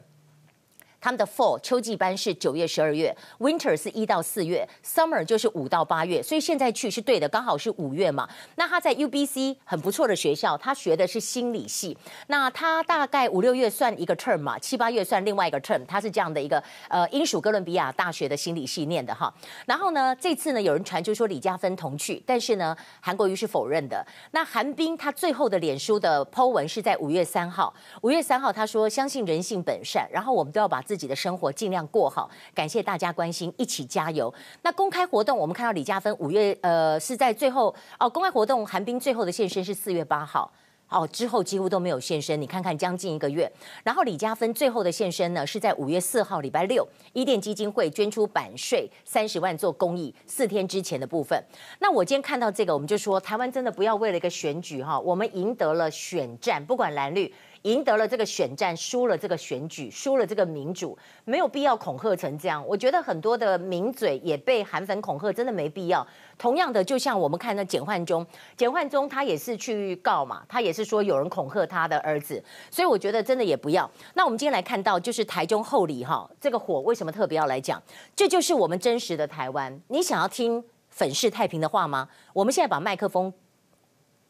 [1.03, 8.29] 他们的 fall 秋季班是九月、十二月，winter 是一到四月，summer 就是五到八月，所以现在去是对的，刚好是五月嘛。
[8.55, 11.99] 那他在 UBC 很不错的学校，他学的是心理系。
[12.29, 19.35] 那他大概五六月算一个 term 嘛，七八月算另外一个 term，他是这样的一个呃英属哥伦比亚大学的心理系念的哈。
[19.67, 24.07] 然后呢，这次呢有人传就说李佳芬同去，但是呢韩国瑜是否认的。
[24.31, 30.81] 那韩冰他最后的脸书的 po 文是在五月三号，五月三号他说相信人性本善，然后我们都要把。
[30.92, 34.31] 自自己的生活尽量过好，感谢大家关心，一起加油。
[34.61, 40.53] 那公开活动，我们看到李佳芬五月呃是在最后哦，公开活动韩冰最后的现身是四月八号
[40.91, 42.39] 哦，之后几乎都没有现身。
[42.39, 43.51] 你看看将近一个月，
[43.83, 51.43] 然后李嘉芬最后的现身呢是在五月四号礼拜六，伊甸基金会捐出版税三十万做公益，四天之前的部分。
[51.79, 57.33] 那我今天看到这个，我们就说台湾真的不要为了一个选举哈，我们赢得了选战，不管蓝绿。
[57.63, 62.65] 赢得了这个选战，输了这个选举，输了这个民主，没有必要恐吓成这样。
[62.67, 66.05] 我觉得很多的名嘴也被韩粉恐吓，真的没必要。
[66.37, 73.89] 同样的，就像我们看的简焕忠，简焕忠他也是去告嘛，他也是说有人恐吓他的儿子，所以我觉得真的也不要。
[74.15, 77.81] 那我们今天来看到，就是台中后里哈，这个火为什么特别要来讲？
[78.17, 79.81] 这就是我们真实的台湾。
[79.87, 82.09] 你想要听粉饰太平的话吗？
[82.33, 83.33] 我们现在把麦克风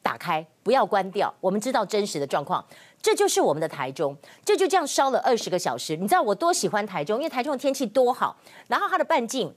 [0.02, 1.32] 打开，不要关掉。
[1.40, 2.64] 我们知道真实的状况。
[3.02, 5.96] 这就是我们的台中，这就这样烧了二十个小时。
[5.96, 8.36] 你知道我多喜欢台中，因为台中的天气多好，
[8.68, 9.52] 然后它的半径。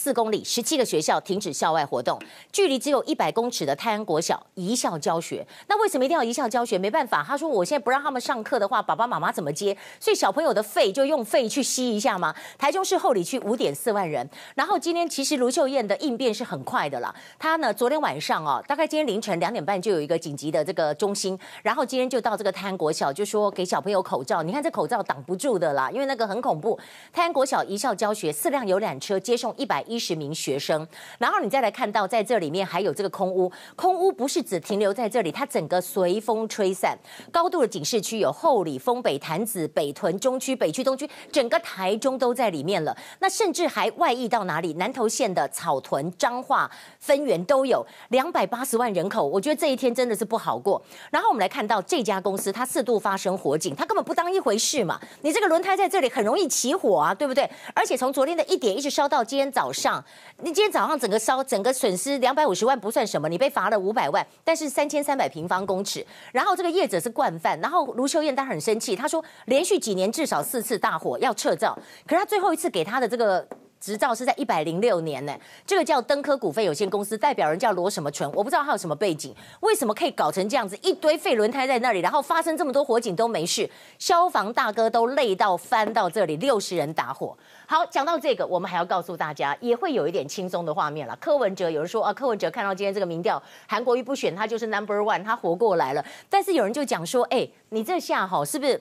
[0.00, 2.18] 四公里，十七个学校停止校外活动，
[2.50, 5.46] 距离只有一百公尺的泰安国小一校教学。
[5.68, 6.78] 那为什么一定要一校教学？
[6.78, 9.76] 没办法，他说我现在不让他们上课的话，爸爸妈妈怎么接？
[10.00, 12.34] 所以小朋友的肺就用肺去吸一下嘛。
[12.56, 17.14] 台中市后里区五点四万人，然后今天其实卢秀燕的应变是很快的啦。
[17.38, 24.42] 他呢，昨天晚上哦，大概今天凌晨两点半就有一个紧急的这个中心，然后今天就到这个泰安国小，就说给小朋友口罩。
[24.42, 26.80] 你看这口罩挡不住的啦，因为那个很恐怖。
[27.12, 30.86] 泰安国小一校教学，四辆游览车接送一百一十名学生，
[31.18, 36.96] 然后你再来看到，在这里面还有这个空屋，空屋不是只停留在这里，它整个随风吹散。
[37.32, 42.96] 高度的警示区有后里、丰北、潭子、北屯、中区、北区、东区，整个台中都在里面了。
[43.18, 44.74] 那甚至还外溢到哪里？
[44.74, 49.26] 南投县的草屯、彰化、分园都有两百八十万人口。
[49.26, 50.80] 我觉得这一天真的是不好过。
[51.10, 55.00] 然后我们来看到这家公司，它四度发生火警，它根本不当一回事嘛。
[55.22, 57.50] 你这个轮胎在这里很容易起火啊，对不对？
[57.74, 59.79] 而且从昨天的一点一直烧到今天早上。
[59.80, 60.04] 上
[60.42, 66.06] 你今天早上整个烧，整个损失两百五十万不算什么，你被罚了五百万，但是三千三百平方公尺。
[66.32, 73.48] 然后这个业者是惯犯，然后卢秀燕她很生气，她说连续几年至少四次大火要撤照，可是他最后一次给他的这个。
[73.80, 75.34] 执照是在一百零六年呢，
[75.66, 87.34] 这个叫登科股份有限公司，代表人叫罗什么纯，我不知道他有什么背景，为什么可以搞成这样子，一堆废轮胎在那里，然后发生这么多火警都没事，消防大哥都累到翻到这里，六十人打火。
[87.66, 91.16] 好，讲到这个，我们还要告诉大家，也会有一点轻松的画面了。
[91.18, 96.04] 柯文哲有人说啊，柯文哲看到今天这个民调，韩国瑜不选他就是 number one，他活过来了。
[96.28, 98.78] 但是有人就讲说，哎，你这下哈是不是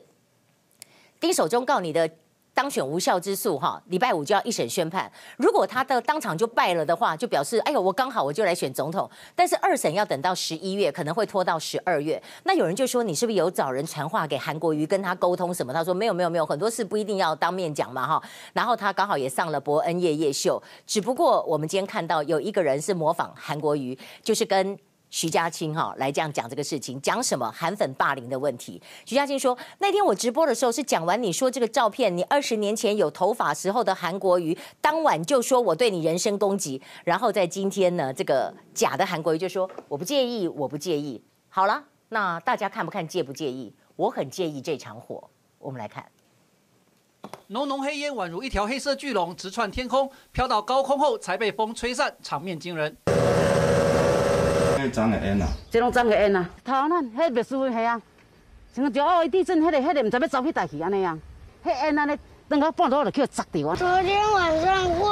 [1.22, 2.10] 丁守中告你的？
[2.60, 5.10] 当选无效之诉，哈，礼拜五就要一审宣判。
[5.38, 9.10] 如果他的当场就败了的话，就表示，哎呦，我刚好我就来选总统。
[9.34, 12.22] 但是二审要等到十一月，可能会拖到十二月。
[12.44, 15.72] 那有人就说，你是不是有找人传话给韩国瑜，跟他沟通什么？
[15.72, 18.22] 他说没有，没有，没有，很多事不一定要当面讲嘛，哈。
[18.52, 24.78] 然后他刚好也上了博恩夜夜秀，只不过我们今天看到有一个人是模仿韩国瑜，就是跟
[25.10, 28.82] 徐佳青哈来这样讲这个事情，讲什么韩粉霸凌的问题。
[29.06, 41.24] 徐佳青说，那天我直播的时候是讲完你说这个照片，你二十年前有头发时候的韩国瑜，当晚就说我对你人身攻击，然后在今天呢，这个假的韩国瑜就说我不介意，我不介意。
[41.50, 43.74] 好了，那大家看不看介不介意？
[43.96, 45.30] 我很介意这场火。
[45.58, 46.06] 我们来看，
[47.48, 52.96] 浓浓黑烟宛如一条黑色巨龙直窜天空，飘到高空后才被风吹散，场面惊人。
[54.84, 55.48] 这脏的烟啊！
[55.70, 56.50] 这种脏的烟啊！
[56.64, 58.02] 头咱迄别墅系啊，
[58.74, 61.18] 像个九二一地震，迄个迄个唔知要走去台去安尼啊，
[61.66, 62.18] 迄烟安尼
[62.48, 63.76] 等到半路就去砸掉啊！
[63.76, 65.10] 昨天晚上会。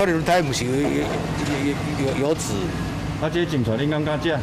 [0.00, 2.52] 我哋台唔是有有有有纸，
[3.22, 4.40] 啊，这警察你敢敢讲？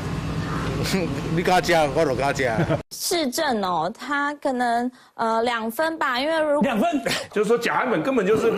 [1.36, 2.58] 你敢讲，我就敢讲。
[2.92, 6.90] 市政哦，他可能呃两分吧，因为如果两分，
[7.32, 8.54] 就是说假韩粉根本就是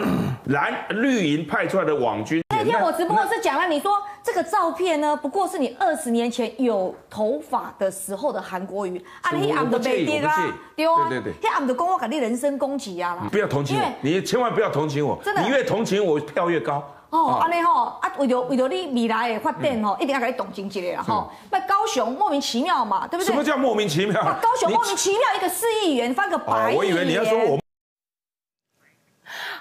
[0.46, 2.43] 蓝绿营派出来的网军。
[2.64, 10.34] 那天我直播是讲了，你说这个照片呢，不过是你二十年前有头发的时候的韩国瑜啊，你俺的被跌啊，
[10.76, 13.22] 对啊，对对对，俺的公我给你人身攻击啊啦。
[13.24, 16.84] 你不要同情我，你千万不要同情我，真的，你越同情我票越高。
[17.10, 21.32] 哦，安尼吼，啊，为了为了你未来的发展吼，一定要给你动情一下啦吼。
[21.52, 23.26] 那高雄莫名其妙嘛，对不对？
[23.26, 24.20] 什么叫莫名其妙？
[24.42, 26.76] 高雄莫名其妙一个市议员翻个白眼。
[26.76, 27.63] 我以为你要说我。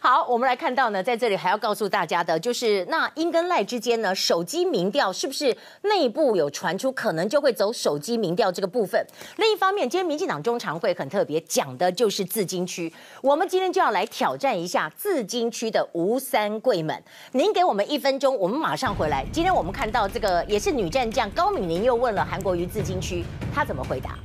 [0.04, 9.06] 好，我们来看到呢，在这里还要告诉大家的，就是那英跟赖之间呢，手机民调是不是内部有传出，可能就会走手机民调这个部分。
[9.36, 12.92] 另一方面，今天民进党中常会很特别，讲的就是自金区。
[13.22, 17.00] 我们今天就要来挑战一下自金区的吴三桂们。
[17.30, 19.24] 您给我们一分钟，我们马上回来。
[19.32, 23.24] 今天我们看到这个也是女战将高敏玲又问了韩国瑜自金区，
[23.54, 24.18] 她怎么回答？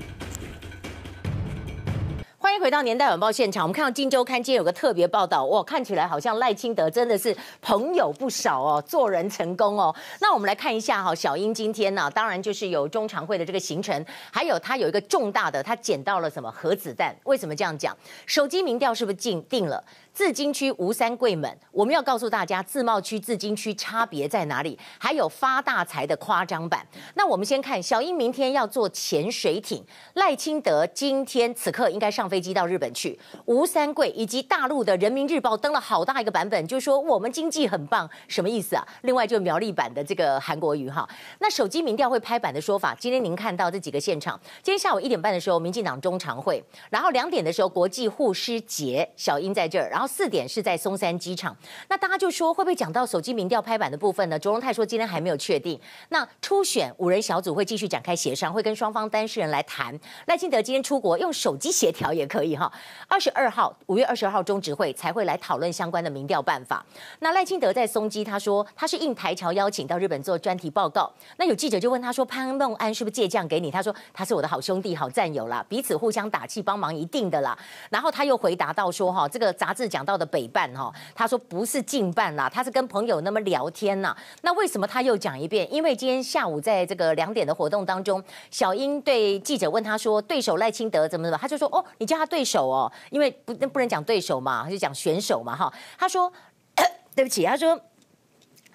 [2.48, 3.66] 欢迎回到年代晚报现场。
[3.66, 9.94] 我们看到《金周刊》今天有个特别报道，哇，看起来好像赖清德真的是朋友不少哦，做人成功哦。
[10.22, 17.14] 那我们来看一下哈，小英今天呢，当然就是有中常会的这个行程，还有他有一个重大的，他捡到了什么核子弹？
[17.26, 17.94] 为什么这样讲？
[18.26, 19.84] 手机民调是不是进定了？
[20.18, 24.76] 自金区吴三桂们，我们要告诉大家，自贸区、自金区差别在哪里？
[24.98, 26.84] 还有发大财的夸张版。
[27.14, 33.20] 那我们先看小英明天要坐潜水艇，赖清德今天此刻应该上飞机到日本去。
[33.46, 38.84] 吴三桂以及大陆的人民日报登了好大一个版本，就说我们经济很棒，什么意思啊？
[39.04, 41.08] 另外就苗栗版的这个韩国瑜哈，
[41.38, 50.07] 那手机民调会拍板的说法，今天您看到这几个现场，今天下午一点半的时候，民进党中常会，然后两点的时候国际护师节，小英在这儿，然后。
[50.08, 51.56] 四点是在松山机场，
[51.90, 54.40] 那大家就说会不会讲到手机民调拍板的部分呢？
[54.40, 55.80] 卓荣泰说今天还没有确定。
[56.10, 59.94] 那初选五人小组会继续展开协商，会跟双方当事人来谈。
[60.28, 62.72] 赖清德今天出国用手机协调也可以哈。
[63.08, 66.86] 二十二号，五月二十二号中执会才会来讨论相关的民调办法。
[67.20, 71.12] 那赖清德在松机，他说他是应台侨邀请到日本做专题报告。
[71.36, 73.70] 那有记者就问他说潘孟安是不是借将给你？
[73.70, 77.58] 他说他是我的好兄弟、好战友啦，彼此互相打气帮忙一定的啦。
[77.90, 79.97] 然后他又回答到说哈，这个杂志讲。
[79.98, 84.16] 讲到的北办哈，他说不是近办啦，他是跟朋友那么聊天呐。
[84.44, 85.68] 那为什么他又讲一遍？
[85.74, 95.74] 因为今天下午在这个两点的活动当中，小英对记者问他说，对手赖清德怎么怎么，他就说哦，你叫他对手哦，因为不不能讲对手嘛，他就讲选手嘛哈。
[95.98, 96.32] 他说
[97.16, 97.80] 对不起，他说。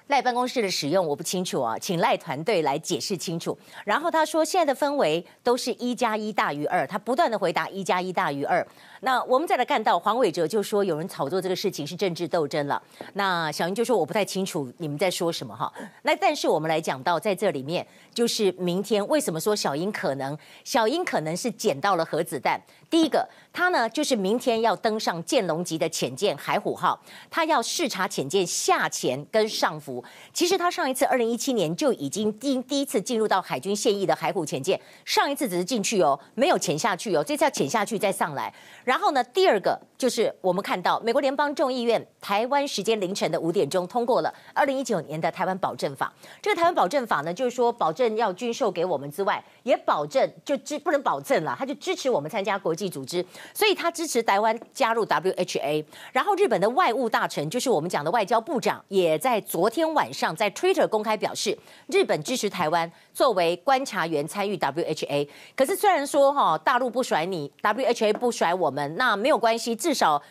[0.09, 3.57] 赖办公室的使用我不清楚啊，请赖团队来解释清楚。
[3.87, 8.66] 然后他说，现在的氛围都是一加一大于二，他不断的回答一加一大于二。
[9.05, 12.81] 那我们再来看到黄伟哲就说有人炒作这个事情是政治斗争了。
[13.15, 15.73] 那小英就说我不太清楚你们在说什么哈。
[16.03, 17.85] 那但是我们来讲到在这里面，
[18.15, 22.63] 就是明天为什么说小英可能小英可能是捡到了核子弹？
[22.89, 30.05] 第一个，他呢就是明天要登上剑龙级的潜舰海虎号，他要视察潜舰下潜跟上浮。
[30.33, 38.55] 其实他上一次二零一七年就已经第第一次进入到海军现役的海虎潜舰，上一次只是进去哦，没有潜下去哦，这次要潜下去再上来。
[38.93, 46.12] 然后呢，第二个就是我们看到美国联邦众议院台湾时间凌晨的五点钟通过了二零一九年的台湾保证法。
[46.43, 53.24] 这个台湾保证法呢，就是说保证要军售给我们之外，也保证就支不能保证了，他就支持我们参加国际组织，
[53.55, 55.82] 所以他支持台湾加入 WHA。
[56.12, 59.90] 然后日本的外务大臣，就是我们讲的外交部长，也在昨天。
[59.95, 65.26] 晚上在 Twitter 公开表示，日本支持台湾作为观察员参与 WHA。
[65.57, 70.22] 可是虽然说哈大陆不甩你，WHA 不甩我们，那没有关系，至少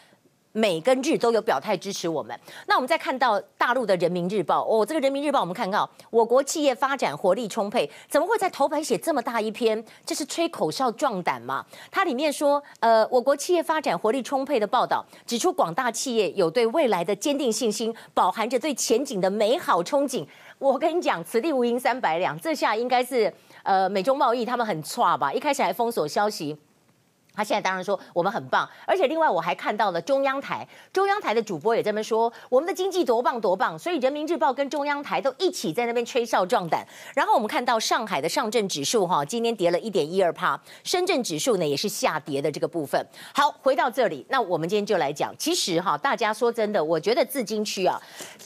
[0.53, 2.37] 美跟日都有表态支持我们。
[2.67, 9.81] 那我们再看到大陆的人民日报，哦，这个人民日报我们看到我国企业发展活力充沛，怎么会在头版写这么大一篇？
[10.05, 11.65] 这是吹口哨壮胆吗？
[11.89, 20.27] 它里面说，呃，我国企业发展活力充沛的报道指出，广大企业有对未来的坚定信心，饱含着对前景的美好憧憬。
[20.59, 23.33] 我跟你讲，此地无银三百两，这下应该是
[23.63, 25.31] 呃美中贸易他们很差吧？
[25.31, 26.57] 一开始还封锁消息。
[27.33, 36.85] 他现在当然说我们很棒，而且另外我还看到了中央台，中央台的主播也这么说，我们的经济多棒多棒，所以人民日报跟中央台都一起在那边吹哨壮胆。
[37.15, 43.01] 然后我们看到上海的上证指数哈，今天跌了一点一二趴，深圳指数呢也是下跌的这个部分。
[43.33, 47.97] 好，回到这里，那我们今天就来讲，其实哈，大家说真的，我觉得自金区啊，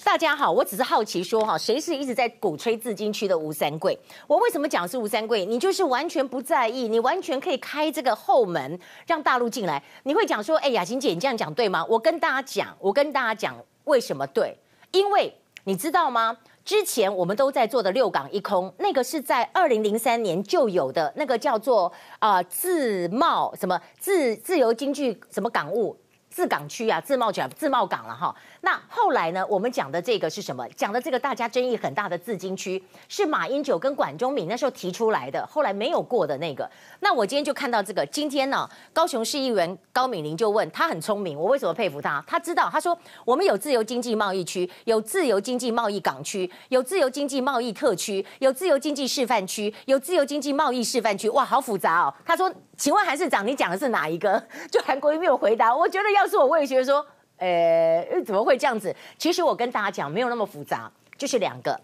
[0.04, 3.98] 大家好，我只是好奇说哈，谁是一直在鼓吹自金区的吴三桂？
[4.28, 5.44] 我为什么讲是吴三桂？
[5.44, 8.75] 你就是完全不在意，你完全可以开这个后门。
[9.08, 11.86] 让大陆进来，你会讲说，哎，雅琴姐，你这样讲对吗？
[11.90, 13.56] 我跟大家讲，我跟大家讲
[13.86, 14.58] 为什么对？
[14.92, 15.34] 因为
[15.66, 16.38] 你知道吗？
[16.64, 25.96] 之前我们都在做的六港一空，那个是在二零零三年就有的，那个叫做啊、自贸什么自自由经济什么港务
[26.36, 28.36] 自港区啊，自贸区自贸港了哈。
[28.60, 29.46] 那后来呢？
[29.48, 30.68] 我们讲的这个是什么？
[30.76, 36.70] 讲的这个大家争议很大的自金区，是马英九跟管中闵那时候提出来的，后来没有过的那个。
[37.00, 42.22] 那我今天就看到这个，今天呢，高雄市议员高敏玲就问他很聪明，我为什么佩服他？
[42.28, 51.30] 他知道，他说我们有自由经济贸易区，有自由经济贸易港区，有自由经济贸易特区，有自由经济示范区，有自由经济贸易示范区。
[51.30, 52.14] 哇，好复杂哦。
[52.26, 54.42] 他说，请问韩市长，你讲的是哪一个？
[54.72, 55.76] 就韩国瑜没有回答。
[55.76, 57.06] 我觉得要是我，我也觉得说。
[57.38, 58.96] 呃，怎么会这样子？
[59.18, 61.78] 其实我跟大家讲，没有那么复杂，就是两个。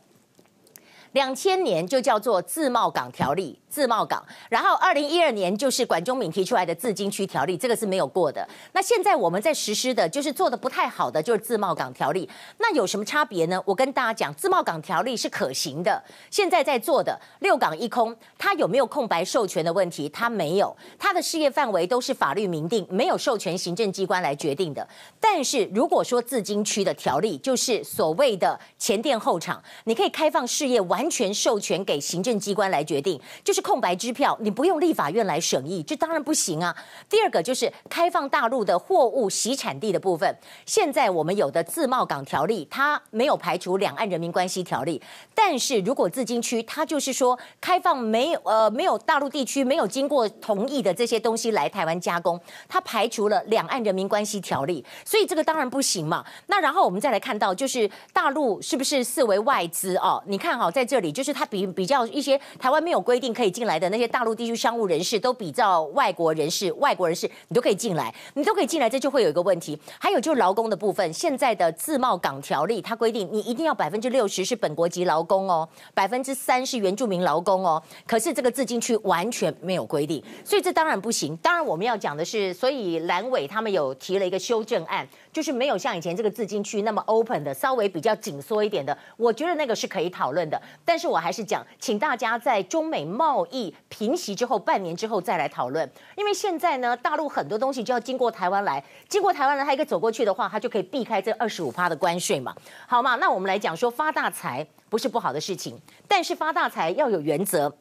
[1.14, 3.58] 两千年就叫做自贸港条例。
[3.72, 8.46] 自贸港，然后二零一二年就是管中闵提出来的自经区条例，这个是没有过的。
[8.74, 12.30] 那现在我们在实施的就是做的不太好的，就是自贸港条例。
[12.58, 13.64] 那有什么差别呢？
[13.66, 16.04] 我跟大家讲，自贸港条例是可行的。
[16.30, 20.10] 现在在做的六港一空，它有没有空白授权的问题？
[20.10, 24.86] 它没有，它的事业范围都是法律明定，没有授权行政机关来决定的。
[25.22, 33.60] 但是如果说自经区的条例，就是所谓的前店后厂，你可以开放事业，完完全授权给行政机关来决定，就是。
[33.62, 36.76] 空白支票，你不用立法院来审议，这当然不行啊。
[37.08, 40.36] 第二个就是开放大陆的货物洗产地的部分。
[40.66, 45.02] 现在我们有的自贸港条例，它没有排除两岸人民关系条例，
[45.34, 52.38] 但是如果自经区，它就是说开放没有呃没有大陆地区没有经过同意的这些东西来台湾加工，
[52.68, 56.26] 它排除了两岸人民关系条例，所以这个当然不行嘛。
[56.48, 60.22] 那然后我们再来看到，就是大陆是不是视为外资哦？
[60.26, 63.52] 你看哈在这里，就是它比比较一些台湾没有规定可以。
[63.52, 69.78] 进来的那些大陆地区商务人士都比较外国人士，外国人士你都可以进来，你都可以进来，这就会有一个问题。
[70.00, 77.84] 还有就是劳工的部分，现在的自贸港条例它规定你一定要百分之六十是本国籍劳工哦，百分之三是原住民劳工哦。
[78.08, 81.36] 可是这个自进区完全没有规定，所以这当然不行。
[81.38, 85.06] 当然我们要讲的是，所以蓝委他们有提了一个修正案。
[85.32, 90.62] 就是没有像以前这个自经区那么 open 的，稍微比较紧缩一点的，我觉得那个是可以讨论的。
[90.84, 95.90] 但是我还是讲，请大家在中美贸易平息之后，半年之后再来讨论。
[96.16, 102.54] 因为现在呢，大陆很多东西就要经过台湾来，经过台湾来，他一个走过去的话，他就可以避开这二十五趴的关税嘛，
[102.88, 103.16] 好吗？
[103.16, 107.74] 那我们来讲说发大财不是不好的事情，但是发大财要有原则。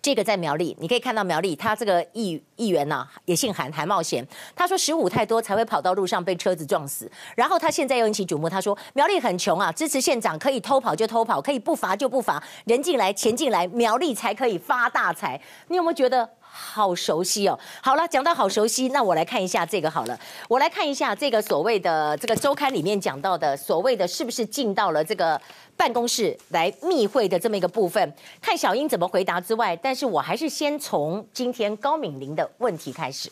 [0.00, 4.26] 这个在苗栗，你可以看到苗栗，他这个议议员呐、啊，也姓韩，韩茂贤。
[4.54, 7.10] 他说十五太多才会跑到路上被车子撞死。
[7.34, 15.40] 然后他现在又引起瞩目，他说苗栗很穷啊，支持县长可以偷跑就偷跑，可以不罚就不罚，人进来钱进来，苗栗才可以发大财。
[15.66, 16.28] 你有没有觉得
[16.58, 17.58] 好熟悉哦？
[17.80, 25.40] 好了，讲到好熟悉，那我来看一下这个好了，我来看一下这个所谓的这个周刊里面讲到的所谓的是不是进到了这个。
[25.78, 33.30] 办公室来密会的这么一个部分，看小英怎么回答之外，但是我还是先从今天高敏玲的问题开始。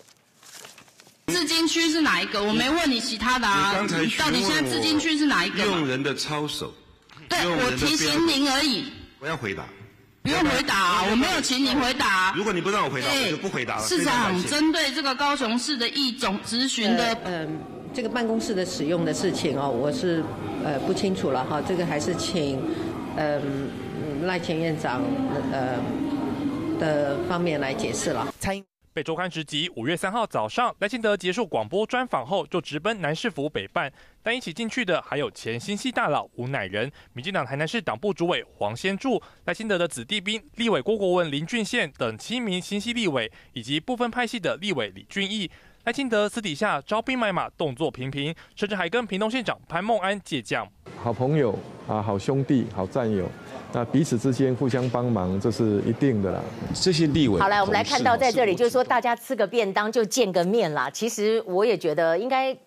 [1.26, 2.40] 自金区是哪一个？
[2.40, 3.72] 我没问你其他的啊。
[3.72, 5.64] 你刚才到底现在自金区是哪一个？
[5.64, 6.72] 用人的操守。
[7.28, 8.92] 对，我提醒您而已。
[9.18, 9.64] 我要回答。
[10.26, 12.34] 不用回答啊，我没有请你回答。
[12.36, 13.82] 如果你不让我回答，我就不回答了。
[13.82, 17.58] 市长针对这个高雄市的一种咨询的，嗯。
[17.94, 20.22] 这个办公室的使用的事情哦，我是
[20.62, 22.60] 呃不清楚了哈，这个还是请
[23.16, 23.40] 嗯
[24.26, 25.00] 赖前院长
[25.50, 25.78] 呃
[26.78, 28.28] 的方面来解释了。
[28.96, 33.92] 被周刊直击，五月三号早上，赖清德结束广播专访后，就直奔南市府北办，
[34.22, 45.50] 但一起进去的还有前新潟大佬吴乃仁、民进党台南市党部主委黄先柱、赖清德的子弟兵立委郭国文、林俊宪等七名新潟立委，以及部分派系的立委李俊毅。
[45.84, 50.66] 赖清德私底下招兵买马，动作频频，甚至还跟屏东县长潘孟安借将。
[51.02, 53.26] 好朋友啊，好兄弟，好战友，
[53.72, 56.40] 那彼此之间互相帮忙，这是一定的啦。
[56.74, 60.90] 这些立委，好来，我们来看到在这里，就是说大家吃个便当就见个面啦。
[60.90, 62.56] 其实我也觉得应该。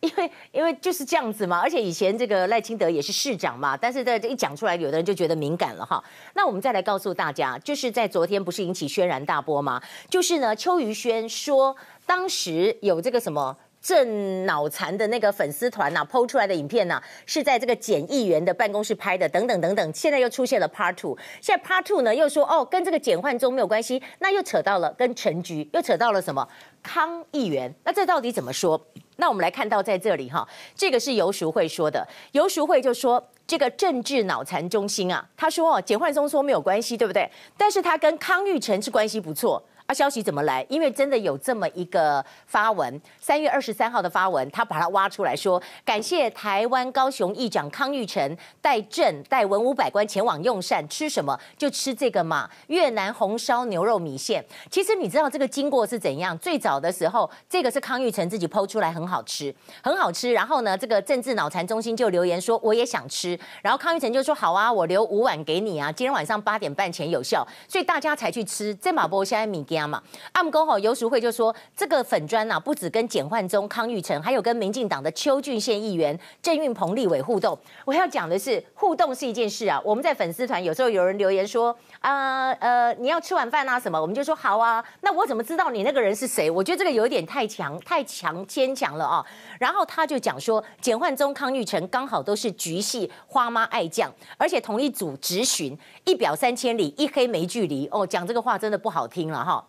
[0.00, 6.00] 因为因为就是这样子嘛，而且以前这个赖清德也是市长嘛，但是在这一讲出来，有的人就觉得敏感了哈。
[6.36, 9.82] 那我们再来告诉大家，就是在昨天不是引起轩然大波吗？
[10.08, 11.74] 就是呢，邱于轩说
[12.06, 13.56] 当时有这个什么
[13.88, 19.94] 正脑残的那个粉丝团呐，PO 出来的影片呢，是在这个检议员的办公室拍的，等等等等。
[19.94, 26.46] 现在又出现了 Part Two，现在 Part Two 呢又说哦，跟这个简焕中没有关系，那又扯到了跟陈菊，又扯到了什么
[26.82, 27.74] 康议员？
[27.82, 28.78] 那这到底怎么说？
[29.16, 37.26] 那我们来看到在这里哈，这个是游淑慧说的，游淑慧就说这个政治脑残中心啊，他说哦，简焕宗说没有关系，对不对？
[37.56, 39.64] 但是他跟康裕成是关系不错。
[39.88, 40.62] 啊，消息怎么来？
[40.68, 54.44] 因为真的有这么一个发文，三月二十三号的发文，他把它挖出来说，感谢台湾高雄议长康裕成带镇带文武百官前往用膳，吃什么就吃这个嘛，越南红烧牛肉米线。
[54.70, 56.36] 其实你知道这个经过是怎样？
[56.36, 60.30] 最早的时候，这个是康裕成自己 PO 出来，很好吃，很好吃。
[60.34, 68.74] 然后呢，这个政治脑残中心就留言说我也想吃，然后康裕成就说好啊，我留五碗给你啊，今天晚上八点半前有效，所以大家才去吃。
[68.74, 70.02] 这马波现在米嘛，
[70.32, 77.58] 阿姆公吼游淑慧就说，这个粉砖呐、啊，不止跟简焕宗、康裕成，还有跟民进党的邱俊宪议员、郑运鹏立委互动。
[77.84, 79.78] 我要讲的是，互动是一件事啊。
[79.84, 84.82] 我们在粉丝团有时候有人留言说，啊呃，你要吃晚饭啊什么，我们就说好啊。
[85.02, 86.50] 那我怎么知道你那个人是谁？
[86.50, 89.24] 我觉得这个有点太强、太强牵强了啊。
[89.58, 97.86] 然后他就讲说，简焕宗、康裕成刚好都是菊系花妈爱将，而且同一组直询，一表三千里，一黑没距离。
[97.88, 99.64] 哦，讲这个话真的不好听了哈。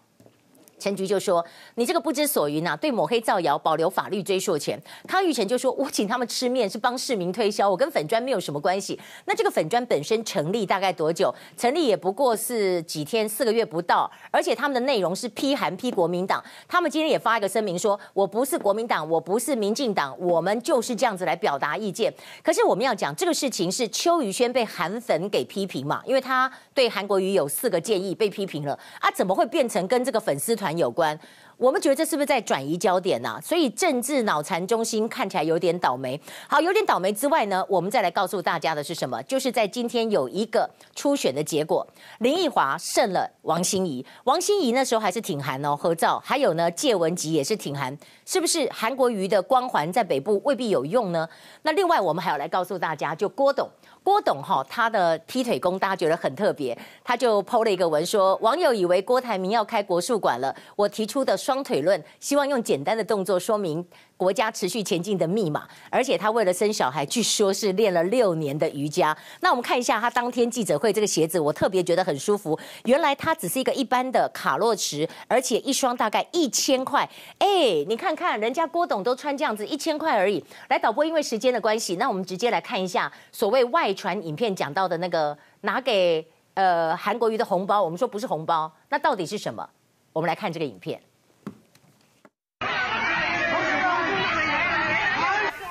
[0.80, 8.99] 陈菊就说：“你这个不知所云呐、啊，对抹黑造谣保留法律追溯权。”康裕成就说：“我请他们吃面是帮市民推销，我跟粉砖没有什么关系。
[9.25, 11.34] 那这个粉砖本身成立大概多久？
[11.57, 14.09] 成立也不过是几天，四个月不到。
[14.32, 16.41] 而且他们的内容是批韩批国民党。
[16.67, 22.13] 他们今天也发一个声明说，我不是国民党，我不是民进党，我们就是这样子来表达意见。
[22.41, 26.01] 可是我们要讲这个事情是邱宇轩被韩粉给批评嘛？
[26.05, 31.17] 因为他对韩国瑜有四个建议被批评了啊，怎么会变成跟这个粉丝团？”有关，
[31.57, 33.41] 我们觉得这是不是在转移焦点呢、啊？
[33.41, 36.20] 所以政治脑残中心看起来有点倒霉。
[36.47, 39.22] 好，有点倒霉之外呢，我们再来告诉大家的是什么？
[39.24, 41.86] 就是在今天有一个初选的结果，
[42.20, 44.05] 林奕华胜了王心怡。
[44.24, 46.22] 王心怡那时候还是挺韩哦，合照。
[46.24, 51.28] 还有呢，谢文吉也是挺韩，是不是韩国瑜的光环在北部未必有用呢？
[51.63, 53.70] 那另外我们还要来告诉大家，就郭董。
[54.10, 63.86] 郭董哈，他的踢腿功大家觉得很特别，他就 PO 了一个文说，网友以为郭台铭要开国术馆了，我提出的双腿论，希望用简单的动作说明。
[64.20, 69.17] 国家持续前进的密码，而且他为了生小孩，据说是练了六年的瑜伽。
[69.39, 72.59] 那我们看一下他当天记者会这个鞋子，我特别觉得很舒服。
[72.84, 77.09] 原来它只是一个一般的卡洛驰，而且一双大概一千块。
[77.38, 77.47] 哎，
[77.88, 80.43] 你看看人家郭董都穿这样子，一千块而已。
[80.67, 89.65] 来，导播，因为时间的关系，那我们直接来看一下所谓外传影片讲到的那个拿给呃韩国瑜的红包，我们说不是红包，那到底是什么？
[90.11, 91.01] 我们来看这个影片。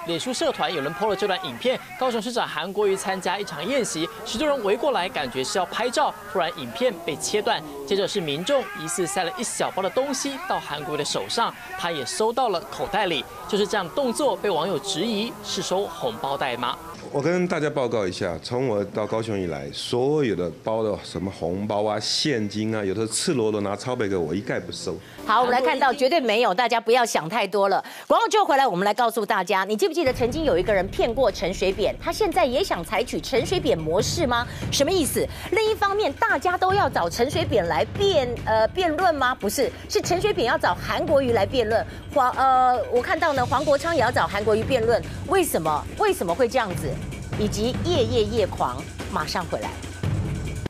[0.08, 16.74] 脸书社团有人 PO 了这段影片，高雄市长韩国瑜参加一场宴席，许多人围过来，感觉是要拍照，突然影片被切断，接着是民众疑似塞了一小包的东西到韩国瑜的手上，他也收到了口袋里，就是这样动作被网友质疑是收红包袋吗？
[17.10, 24.94] 我跟大家报告一下，从我到高雄以来，所有的包的什么红包啊、现金啊，有的赤裸裸拿钞票给我，一概不收。
[25.26, 27.82] 好，我们来看到绝对没有，大家不要想太多了。
[28.06, 31.94] 广告就回来，我们来告诉大家，你记不记得曾经有一个人骗过陈水扁？
[31.98, 34.46] 他现在也想采取陈水扁模式吗？
[34.70, 35.26] 什么意思？
[35.52, 39.34] 另一方面，大家都要找陈水扁来辩呃辩论吗？
[39.34, 41.84] 不是，是陈水扁要找韩国瑜来辩论。
[42.14, 45.02] 黄呃，我看到呢，黄国昌也要找韩国瑜辩论。
[45.28, 45.84] 为什么？
[45.98, 46.88] 为什么会这样子？
[47.40, 48.82] 以及夜夜夜狂，
[49.12, 49.70] 马上回来。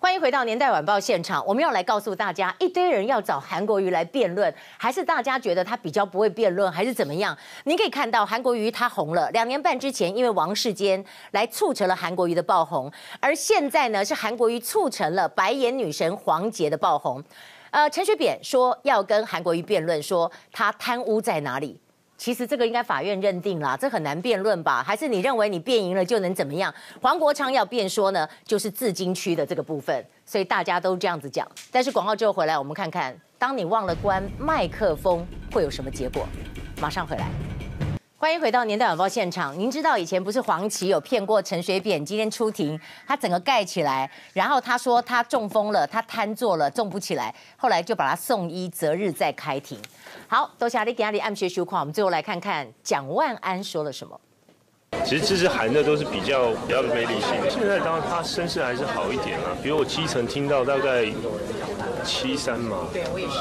[0.03, 7.35] 欢迎回到年代晚报现场，我们要来告诉大家，一堆人要找韩国瑜来辩论，还是大家觉得他比较不会辩论，还是怎么样？
[7.65, 17.25] 您可以看到韩国瑜他红了，两年半之前因为王世坚来促成了韩国瑜的爆红，而现在呢是韩国瑜促成了白眼女神黄捷的爆红。
[17.71, 21.81] 呃，陈水扁说要跟韩国瑜辩论，说他贪污在哪里？
[22.19, 24.83] 其实这个应该法院认定啦，这很难辩论吧？
[24.83, 26.75] 还是你认为你辩赢了就能怎么样？
[27.01, 31.49] 黄国昌要辩说呢，就是自金区的这个部分，所以大家都这样子讲。
[31.71, 36.27] 但是广告之后回来，我们看看当你忘了关麦克风，会有什么结果？
[36.81, 37.29] 马上回来。
[38.21, 39.57] 欢迎回到《年代晚报》现场。
[39.57, 42.05] 您知道以前不是黄琦有骗过陈水扁？
[42.05, 47.33] 今天出庭，他整个盖起来，然后他说他中风了，他瘫坐了，中不起来。
[47.57, 49.79] 后来就把他送医，择日再开庭。
[50.27, 51.81] 好，多谢你给阿里暗学修况。
[51.83, 54.21] 我们最后来看看蒋万安说了什么。
[55.05, 57.49] 其实支持韩的都是比较比较没理性的。
[57.49, 61.07] 现在当然他声势还是好一点啊，比如我基层听到大概
[62.05, 62.89] 七三嘛。
[62.93, 63.39] 对，我也是。